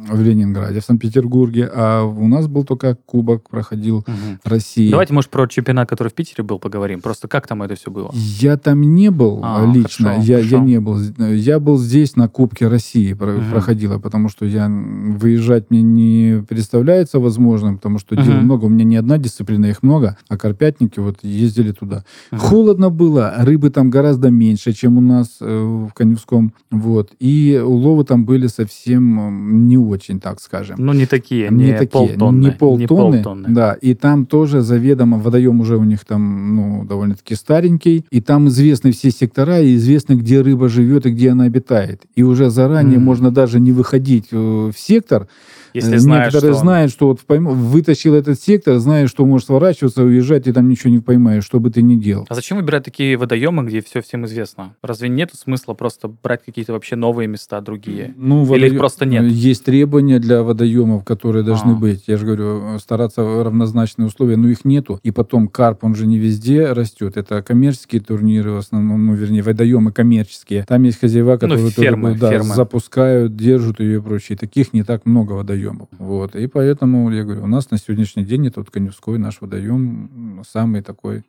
[0.09, 4.14] в Ленинграде, в Санкт-Петербурге, а у нас был только кубок, проходил угу.
[4.45, 4.90] России.
[4.90, 7.01] Давайте, может, про чемпионат, который в Питере был, поговорим.
[7.01, 8.11] Просто как там это все было?
[8.12, 10.57] Я там не был а, лично, хорошо, я, хорошо.
[10.57, 11.01] я не был.
[11.19, 13.51] Я был здесь на Кубке России, угу.
[13.51, 18.25] проходила, потому что я выезжать мне не представляется возможным, потому что угу.
[18.25, 22.05] дел много, у меня не одна дисциплина, их много, а карпятники вот ездили туда.
[22.33, 22.40] Угу.
[22.40, 28.05] Холодно было, рыбы там гораздо меньше, чем у нас э, в Коневском, вот, и уловы
[28.05, 30.76] там были совсем не очень очень, так скажем.
[30.78, 32.44] Ну, не такие, не, не такие, полтонны.
[32.44, 33.72] Не полтонны, не полтонны, да.
[33.74, 38.04] И там тоже заведомо водоем уже у них там, ну, довольно-таки старенький.
[38.11, 42.02] И там известны все сектора, и известно, где рыба живет и где она обитает.
[42.16, 43.02] И уже заранее mm.
[43.02, 45.28] можно даже не выходить э, в сектор,
[45.74, 50.04] Если знают, Некоторые что знают, что вот пойм- вытащил этот сектор, знают, что может сворачиваться,
[50.04, 52.26] уезжать, и там ничего не поймаешь, что бы ты ни делал.
[52.28, 54.76] А зачем выбирать такие водоемы, где все всем известно?
[54.82, 58.14] Разве нет смысла просто брать какие-то вообще новые места, другие?
[58.16, 59.24] Ну, Или их просто нет?
[59.24, 61.74] Есть требования для водоемов, которые должны А.
[61.74, 62.04] быть.
[62.06, 65.00] Я же говорю, стараться равнозначные условия, но их нету.
[65.02, 67.16] И потом карп, он же не везде растет.
[67.16, 70.64] Это коммерческие турниры в основном, ну, вернее, водоемы коммерческие.
[70.68, 72.54] Там есть хозяева, которые тоже, Ну, фермы, да, фермы.
[72.54, 74.38] запускают, держат ее и прочее.
[74.38, 75.63] Таких не так много водоемов.
[75.98, 76.35] Вот.
[76.37, 81.23] И поэтому, я говорю, у нас на сегодняшний день этот Коневской наш водоем самый такой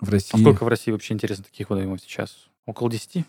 [0.00, 0.36] в России.
[0.36, 2.48] А сколько в России вообще интересно таких водоемов сейчас?
[2.66, 3.24] Около 10?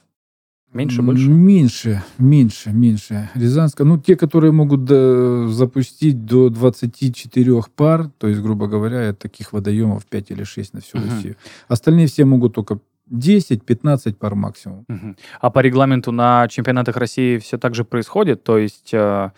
[0.73, 1.29] Меньше, больше?
[1.29, 3.29] Меньше, меньше, меньше.
[3.35, 9.53] Рязанская, ну, те, которые могут до- запустить до 24 пар, то есть, грубо говоря, таких
[9.53, 11.09] водоемов 5 или 6 на всю Мгм.
[11.11, 11.35] Россию.
[11.67, 12.79] Остальные все могут только
[13.11, 14.85] 10-15 пар максимум.
[14.87, 15.15] Мгм.
[15.39, 18.43] А по регламенту на чемпионатах России все так же происходит?
[18.43, 19.31] То есть э,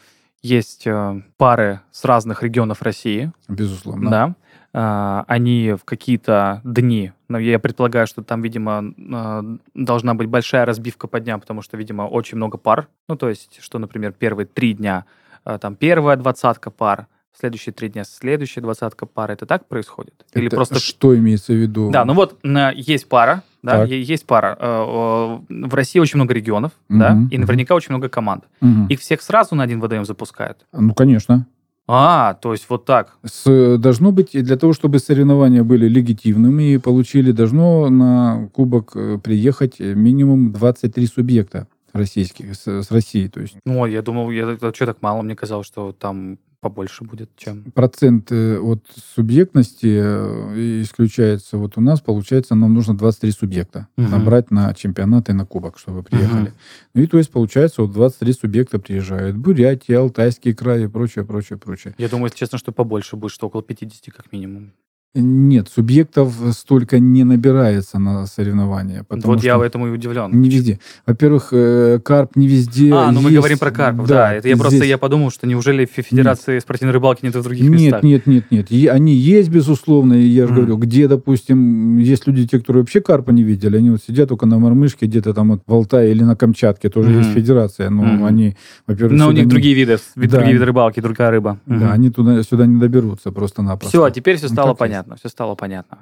[0.45, 4.11] есть э, пары с разных регионов России, Безусловно.
[4.11, 4.35] да?
[4.73, 10.65] А, они в какие-то дни, ну, я предполагаю, что там, видимо, э, должна быть большая
[10.65, 12.87] разбивка по дням, потому что, видимо, очень много пар.
[13.07, 15.05] Ну, то есть, что, например, первые три дня
[15.45, 17.07] э, там первая двадцатка пар,
[17.39, 19.31] следующие три дня следующая двадцатка пар.
[19.31, 20.25] Это так происходит?
[20.33, 21.89] Или Это просто что имеется в виду?
[21.91, 22.39] Да, ну вот
[22.75, 23.89] есть пара, да, Так.
[23.89, 24.57] есть пара.
[24.59, 28.45] Э, э, В России очень много регионов, да, Мгм, и наверняка очень много команд.
[28.61, 28.87] Мгм.
[28.87, 30.65] Их всех сразу на один ВДМ запускают.
[30.73, 31.47] Ну, конечно.
[31.87, 33.15] А, то есть вот так.
[33.23, 39.19] С- должно быть, для того, чтобы соревнования были легитимными и получили, должно на кубок э,
[39.23, 43.27] приехать э, минимум 23 субъекта российских, с, с России.
[43.27, 45.21] То есть Ну, я думал, я, что так мало?
[45.21, 47.61] Мне казалось, что там побольше будет, чем...
[47.75, 48.83] процент э, от
[49.15, 51.59] субъектности э, исключается.
[51.59, 54.09] Вот у нас, получается, нам нужно 23 субъекта Мгм.
[54.09, 56.49] набрать на чемпионат и на кубок, чтобы приехали.
[56.49, 56.53] Мгм.
[56.95, 59.37] Ну и то есть, получается, вот 23 субъекта приезжают.
[59.37, 61.93] Бурятия, Алтайский край и прочее, прочее, прочее.
[61.99, 64.71] Я думаю, если честно, что побольше будет, что около 50 как минимум.
[65.15, 69.05] Нет, субъектов столько не набирается на соревнования.
[69.09, 70.29] Вот я что этому и удивлен.
[70.41, 70.79] Не везде.
[71.07, 72.91] Во-первых, э, карп не везде.
[72.93, 73.37] А, ну мы есть.
[73.37, 74.33] говорим про карпов, да.
[74.33, 77.71] это я просто я подумал, что неужели в Федерации спортивной рыбалки нет в других Нет,
[77.81, 78.03] местах?
[78.03, 78.71] нет, нет, нет.
[78.71, 80.13] Е- Они есть, безусловно.
[80.15, 80.55] И я же Мгм.
[80.61, 84.45] говорю, где, допустим, есть люди, те, которые вообще карпа не видели, они вот сидят только
[84.45, 87.19] на мормышке, где-то там вот в Алтае или на Камчатке, тоже Мгм.
[87.19, 87.89] есть федерация.
[87.89, 88.25] Но Мгм.
[88.25, 88.55] они,
[88.85, 90.37] во-первых, Но у них не- другие виды, вид- Да.
[90.37, 91.57] другие виды рыбалки, другая рыба.
[91.65, 91.91] Да, Мгм.
[91.91, 93.89] они туда, сюда не доберутся просто-напросто.
[93.97, 95.04] Все, а теперь все Ну, стало так есть.
[95.05, 95.15] Понятно.
[95.15, 95.99] Все стало понятно.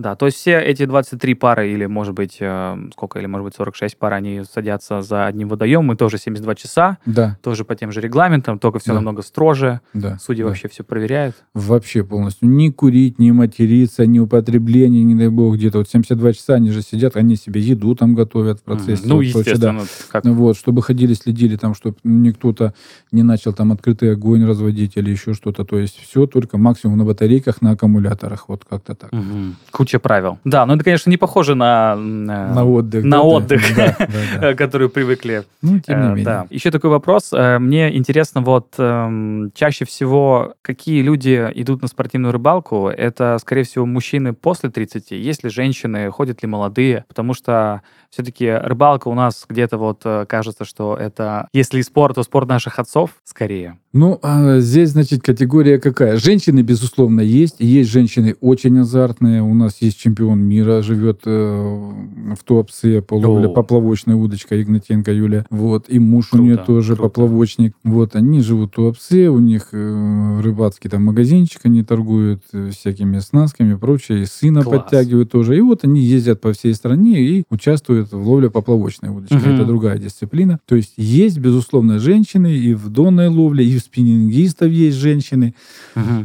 [0.00, 3.54] Да, то есть все эти 23 пары, или, может быть, э, сколько, или, может быть,
[3.54, 7.92] 46 пар, они садятся за одним водоемом, и тоже 72 часа, Да, тоже по тем
[7.92, 8.94] же регламентам, только все Да.
[8.94, 9.80] намного строже.
[9.92, 10.18] да.
[10.18, 10.48] Судьи да.
[10.48, 11.36] вообще все проверяют.
[11.54, 12.48] Вообще полностью.
[12.48, 15.78] Ни курить, ни материться, ни употребление, не дай бог, где-то.
[15.78, 19.02] Вот 72 часа они же сидят, они себе еду там готовят в процессе.
[19.02, 19.08] Мгм.
[19.08, 19.72] Ну, вот прочее, да.
[19.72, 20.24] естественно, как...
[20.24, 22.72] Ну Вот, чтобы ходили, следили там, чтобы никто-то
[23.12, 25.64] не начал там открытый огонь разводить или еще что-то.
[25.64, 28.48] То есть все только максимум на батарейках, на аккумуляторах.
[28.48, 29.12] Вот как-то так.
[29.12, 29.56] Мгм.
[29.90, 30.38] Куча правил.
[30.44, 31.94] Да, но это, конечно, не похоже на...
[31.96, 33.02] э, На отдых.
[33.04, 33.60] на да, отдых.
[33.76, 34.06] Да, да,
[34.40, 34.54] да.
[34.54, 35.42] которые привыкли.
[35.62, 36.24] Ну, тем не Э, менее.
[36.24, 36.46] Да.
[36.48, 37.32] Еще такой вопрос.
[37.32, 42.88] Э, Мне интересно, вот эм, чаще всего, какие люди идут на спортивную рыбалку?
[42.88, 45.10] Это, скорее всего, мужчины после 30?
[45.10, 46.08] Есть ли женщины?
[46.10, 47.04] Ходят ли молодые?
[47.08, 52.16] Потому что все-таки рыбалка у нас где-то вот э, кажется, что это, если и спорт,
[52.16, 53.78] то спорт наших отцов скорее.
[53.92, 56.16] Ну, а здесь, значит, категория какая?
[56.16, 57.56] Женщины, безусловно, есть.
[57.58, 59.42] Есть женщины очень азартные.
[59.42, 61.92] У нас есть чемпион мира, живет э,
[62.36, 63.52] в Туапсе по ловле О.
[63.52, 65.44] поплавочной удочкой Игнатенко Юля.
[65.50, 65.86] Вот.
[65.88, 67.08] И муж у нее Круто, тоже круто.
[67.08, 67.74] поплавочник.
[67.82, 68.14] Вот.
[68.14, 73.76] Они живут в Туапсе, у них э, рыбацкий там магазинчик, они торгуют всякими снасками и
[73.76, 74.22] прочее.
[74.22, 74.82] И сына Класс.
[74.82, 75.56] подтягивают тоже.
[75.56, 79.38] И вот они ездят по всей стране и участвуют в ловле поплавочной удочкой.
[79.38, 79.54] Мгм.
[79.54, 80.58] Это другая дисциплина.
[80.66, 85.54] То есть есть, безусловно, женщины и в донной ловле, и в спиннингистов есть женщины.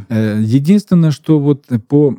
[0.08, 2.16] Э, Единственное, что вот по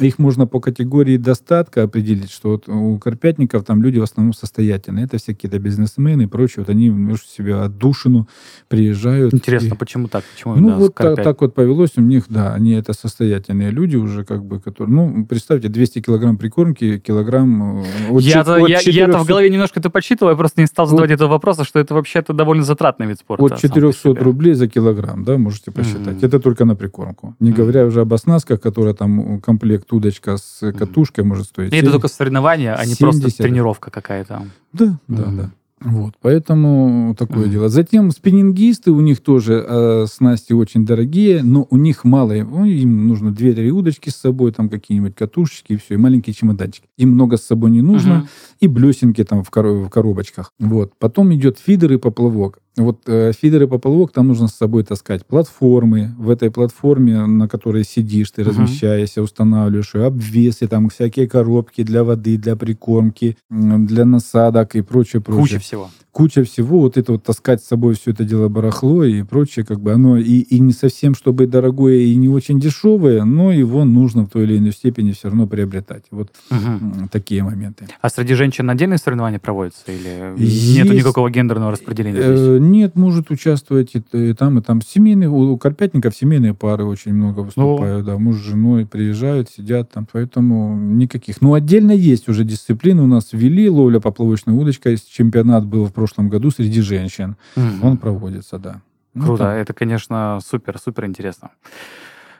[0.00, 5.04] их можно по категории достатка определить, что вот у карпятников там люди в основном состоятельные.
[5.04, 6.64] Это все какие-то бизнесмены и прочее.
[6.66, 8.28] Вот они между себя отдушину
[8.68, 9.34] приезжают.
[9.34, 10.24] Интересно, И- почему так?
[10.34, 14.24] Почему ну, вот так, так вот повелось у них, да, они это состоятельные люди уже,
[14.24, 17.82] как бы, которые, ну, представьте, 200 килограмм прикормки, килограмм...
[17.82, 17.84] э,
[18.20, 21.10] чет- от я, я-то 400 в голове немножко это подсчитывал, я просто не стал задавать
[21.10, 23.44] этого вопроса, что это вообще-то довольно затратный вид спорта.
[23.44, 24.20] От сам по 400 себе.
[24.22, 26.16] рублей за килограмм, да, можете посчитать.
[26.16, 26.26] Мгм.
[26.26, 27.34] Это только на прикормку.
[27.40, 27.56] Не Мгм.
[27.58, 31.72] говоря уже об оснастках, которая там э, комплект удочка с катушкой может стоить.
[31.72, 33.38] И это только соревнования, а не просто 70.
[33.38, 34.42] тренировка какая-то.
[34.72, 35.36] Да, да, Мгм.
[35.36, 35.50] да.
[35.82, 37.68] Вот, поэтому такое дело.
[37.70, 43.08] Затем спиннингисты, у них тоже э, снасти очень дорогие, но у них мало, ну, им
[43.08, 46.86] нужно 2-3 удочки с собой, там какие-нибудь катушечки и все, и маленькие чемоданчики.
[46.98, 48.28] Им много с собой не нужно, Мгм.
[48.60, 50.52] и блесенки там в, коро- в коробочках.
[50.58, 50.92] Вот.
[50.98, 52.58] Потом идет фидер и поплавок.
[52.76, 56.14] Вот э, фидеры поплавок там нужно с собой таскать платформы.
[56.18, 58.48] В этой платформе, на которой сидишь, ты uh-huh.
[58.48, 65.20] размещаешься, устанавливаешь ее, обвесы, там всякие коробки для воды, для прикормки, для насадок и прочее,
[65.20, 65.42] прочее.
[65.42, 69.22] Куча всего куча всего, вот это вот таскать с собой все это дело барахло и
[69.22, 73.52] прочее, как бы оно и, и не совсем, чтобы дорогое и не очень дешевое, но
[73.52, 76.04] его нужно в той или иной степени все равно приобретать.
[76.10, 77.08] Вот угу.
[77.10, 77.86] такие моменты.
[78.00, 80.76] А среди женщин отдельные соревнования проводятся или Есть...
[80.76, 82.20] нету никакого гендерного распределения?
[82.20, 84.80] Э, нет, может участвовать и, и там, и там.
[84.82, 88.06] Семейные, у карпятников семейные пары очень много выступают, О.
[88.06, 91.40] да, муж с женой приезжают, сидят там, поэтому никаких.
[91.40, 96.28] Ну, отдельно есть уже дисциплины у нас ввели, ловля поплавочной удочкой, чемпионат был в прошлом
[96.28, 97.36] году среди женщин.
[97.56, 97.86] Угу.
[97.86, 98.82] Он проводится, да.
[99.14, 101.50] Ну, Круто, ну, это, конечно, супер, супер интересно.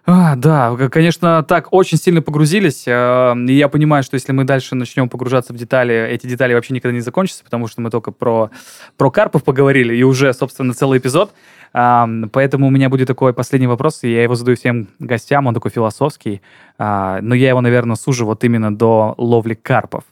[0.06, 2.84] А, да, конечно, так очень сильно погрузились.
[2.86, 6.74] Э, и я понимаю, что если мы дальше начнем погружаться в детали, эти детали вообще
[6.74, 8.50] никогда не закончатся, потому что мы только про,
[8.96, 11.32] про карпов поговорили, и уже, собственно, целый эпизод.
[11.72, 15.70] Поэтому у меня будет такой последний вопрос, и я его задаю всем гостям, он такой
[15.70, 16.42] философский,
[16.78, 20.02] а, но я его, наверное, сужу вот именно до ловли карпов.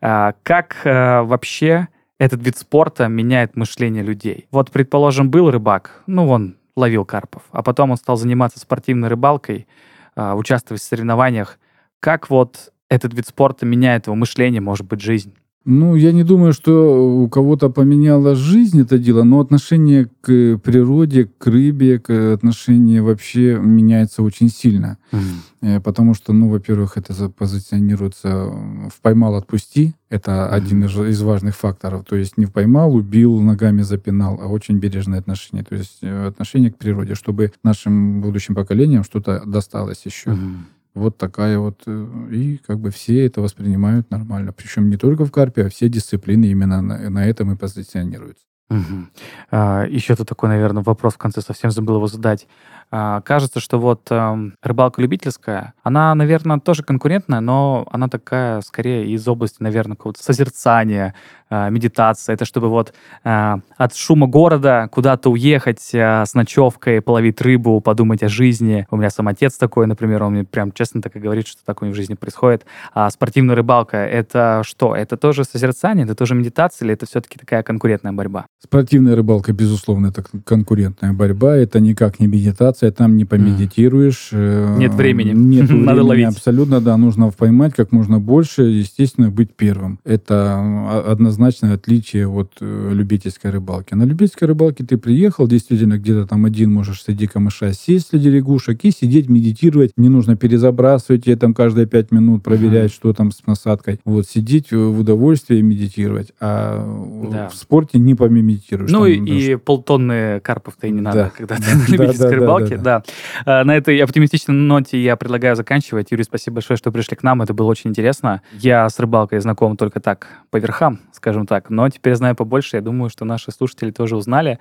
[0.00, 1.86] А, как э, вообще
[2.18, 4.48] этот вид спорта меняет мышление людей.
[4.50, 9.66] Вот, предположим, был рыбак, ну, он ловил карпов, а потом он стал заниматься спортивной рыбалкой,
[10.14, 11.58] а, участвовать в соревнованиях.
[12.00, 15.34] Как вот этот вид спорта меняет его мышление, может быть, жизнь?
[15.68, 21.28] Ну, я не думаю, что у кого-то поменяла жизнь это дело, но отношение к природе,
[21.38, 24.96] к рыбе, к отношение вообще меняется очень сильно.
[25.10, 25.80] Mm-hmm.
[25.80, 29.94] Потому что, ну, во-первых, это позиционируется в поймал, отпусти.
[30.08, 30.48] Это mm-hmm.
[30.50, 32.04] один из, из важных факторов.
[32.04, 35.64] То есть не поймал, убил, ногами запинал, а очень бережное отношение.
[35.64, 40.30] То есть э, отношение к природе, чтобы нашим будущим поколениям что-то досталось еще.
[40.30, 40.56] Mm-hmm.
[40.96, 41.82] Вот такая вот...
[41.86, 44.54] Э, и как бы все это воспринимают нормально.
[44.54, 48.46] Причем не только в карпе, а все дисциплины именно на, на этом и позиционируются.
[48.68, 49.06] Угу.
[49.52, 52.46] А, еще тут такой, наверное, вопрос в конце, совсем забыл его задать.
[52.90, 59.08] А, кажется, что вот э, рыбалка любительская, она, наверное, тоже конкурентная, но она такая скорее
[59.08, 61.14] из области, наверное, какого-то созерцания,
[61.50, 62.32] э, медитации.
[62.32, 62.94] Это чтобы вот
[63.24, 68.86] э, от шума города куда-то уехать э, с ночевкой, половить рыбу, подумать о жизни.
[68.90, 71.90] У меня сам отец такой, например, он мне прям честно так и говорит, что такое
[71.90, 72.66] в жизни происходит.
[72.94, 74.94] А спортивная рыбалка— это что?
[74.94, 78.46] Это тоже созерцание, это тоже медитация или это все-таки такая конкурентная борьба?
[78.58, 81.56] Спортивная рыбалка, безусловно, это конкурентная борьба.
[81.56, 84.30] Это никак не медитация там не помедитируешь.
[84.32, 84.78] Mm.
[84.78, 85.32] Нет времени.
[85.32, 86.26] Нет времени, Надо ловить.
[86.26, 86.96] Абсолютно, да.
[86.96, 90.00] Нужно поймать как можно больше, естественно, быть первым.
[90.04, 93.92] Это а, однозначное отличие от э, любительской рыбалки.
[93.92, 98.82] На любительской рыбалке ты приехал, действительно, где-то там один можешь среди камыша сесть среди лягушек
[98.84, 99.92] и сидеть, медитировать.
[99.98, 104.00] Не нужно перезабрасывать тебе там каждые пять минут, проверять, что там с насадкой.
[104.06, 106.32] Вот, сидеть в удовольствии и медитировать.
[106.40, 107.48] А да.
[107.50, 108.14] в спорте не
[108.46, 108.90] помедитируешь.
[108.90, 111.30] Ну там, и, и полтонны карпов-то и не надо, да.
[111.36, 113.02] когда ты да, на любительской да, рыбалке да.
[113.44, 113.64] да.
[113.64, 116.10] На этой оптимистичной ноте я предлагаю заканчивать.
[116.10, 117.42] Юрий, спасибо большое, что пришли к нам.
[117.42, 118.42] Это было очень интересно.
[118.52, 121.70] Я с рыбалкой знаком только так, по верхам, скажем так.
[121.70, 122.76] Но теперь знаю побольше.
[122.76, 124.58] Я думаю, что наши слушатели тоже узнали.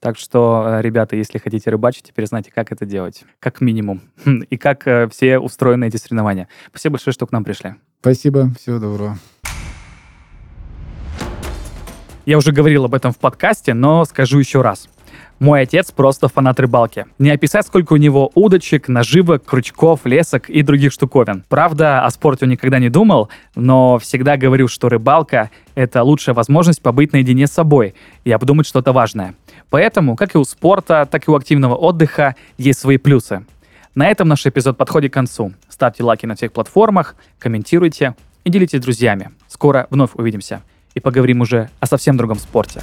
[0.00, 3.24] Так что, ребята, если хотите рыбачить, теперь знаете, как это делать.
[3.40, 4.02] Как минимум.
[4.50, 6.48] И как э, все устроены эти соревнования.
[6.68, 7.76] Спасибо большое, что к нам пришли.
[8.00, 8.50] Спасибо.
[8.60, 9.18] Всего доброго.
[12.26, 14.88] Я уже говорил об этом в подкасте, но скажу еще раз.
[15.38, 17.06] Мой отец просто фанат рыбалки.
[17.20, 21.44] Не описать, сколько у него удочек, наживок, крючков, лесок и других штуковин.
[21.48, 26.82] Правда, о спорте он никогда не думал, но всегда говорил, что рыбалка— это лучшая возможность
[26.82, 29.36] побыть наедине с собой и обдумать что-то важное.
[29.70, 33.46] Поэтому, как и у спорта, так и у активного отдыха, есть свои плюсы.
[33.94, 35.52] На этом наш эпизод подходит к концу.
[35.68, 39.30] Ставьте лайки на всех платформах, комментируйте и делитесь с друзьями.
[39.46, 40.62] Скоро вновь увидимся
[40.96, 42.82] и поговорим уже о совсем другом спорте.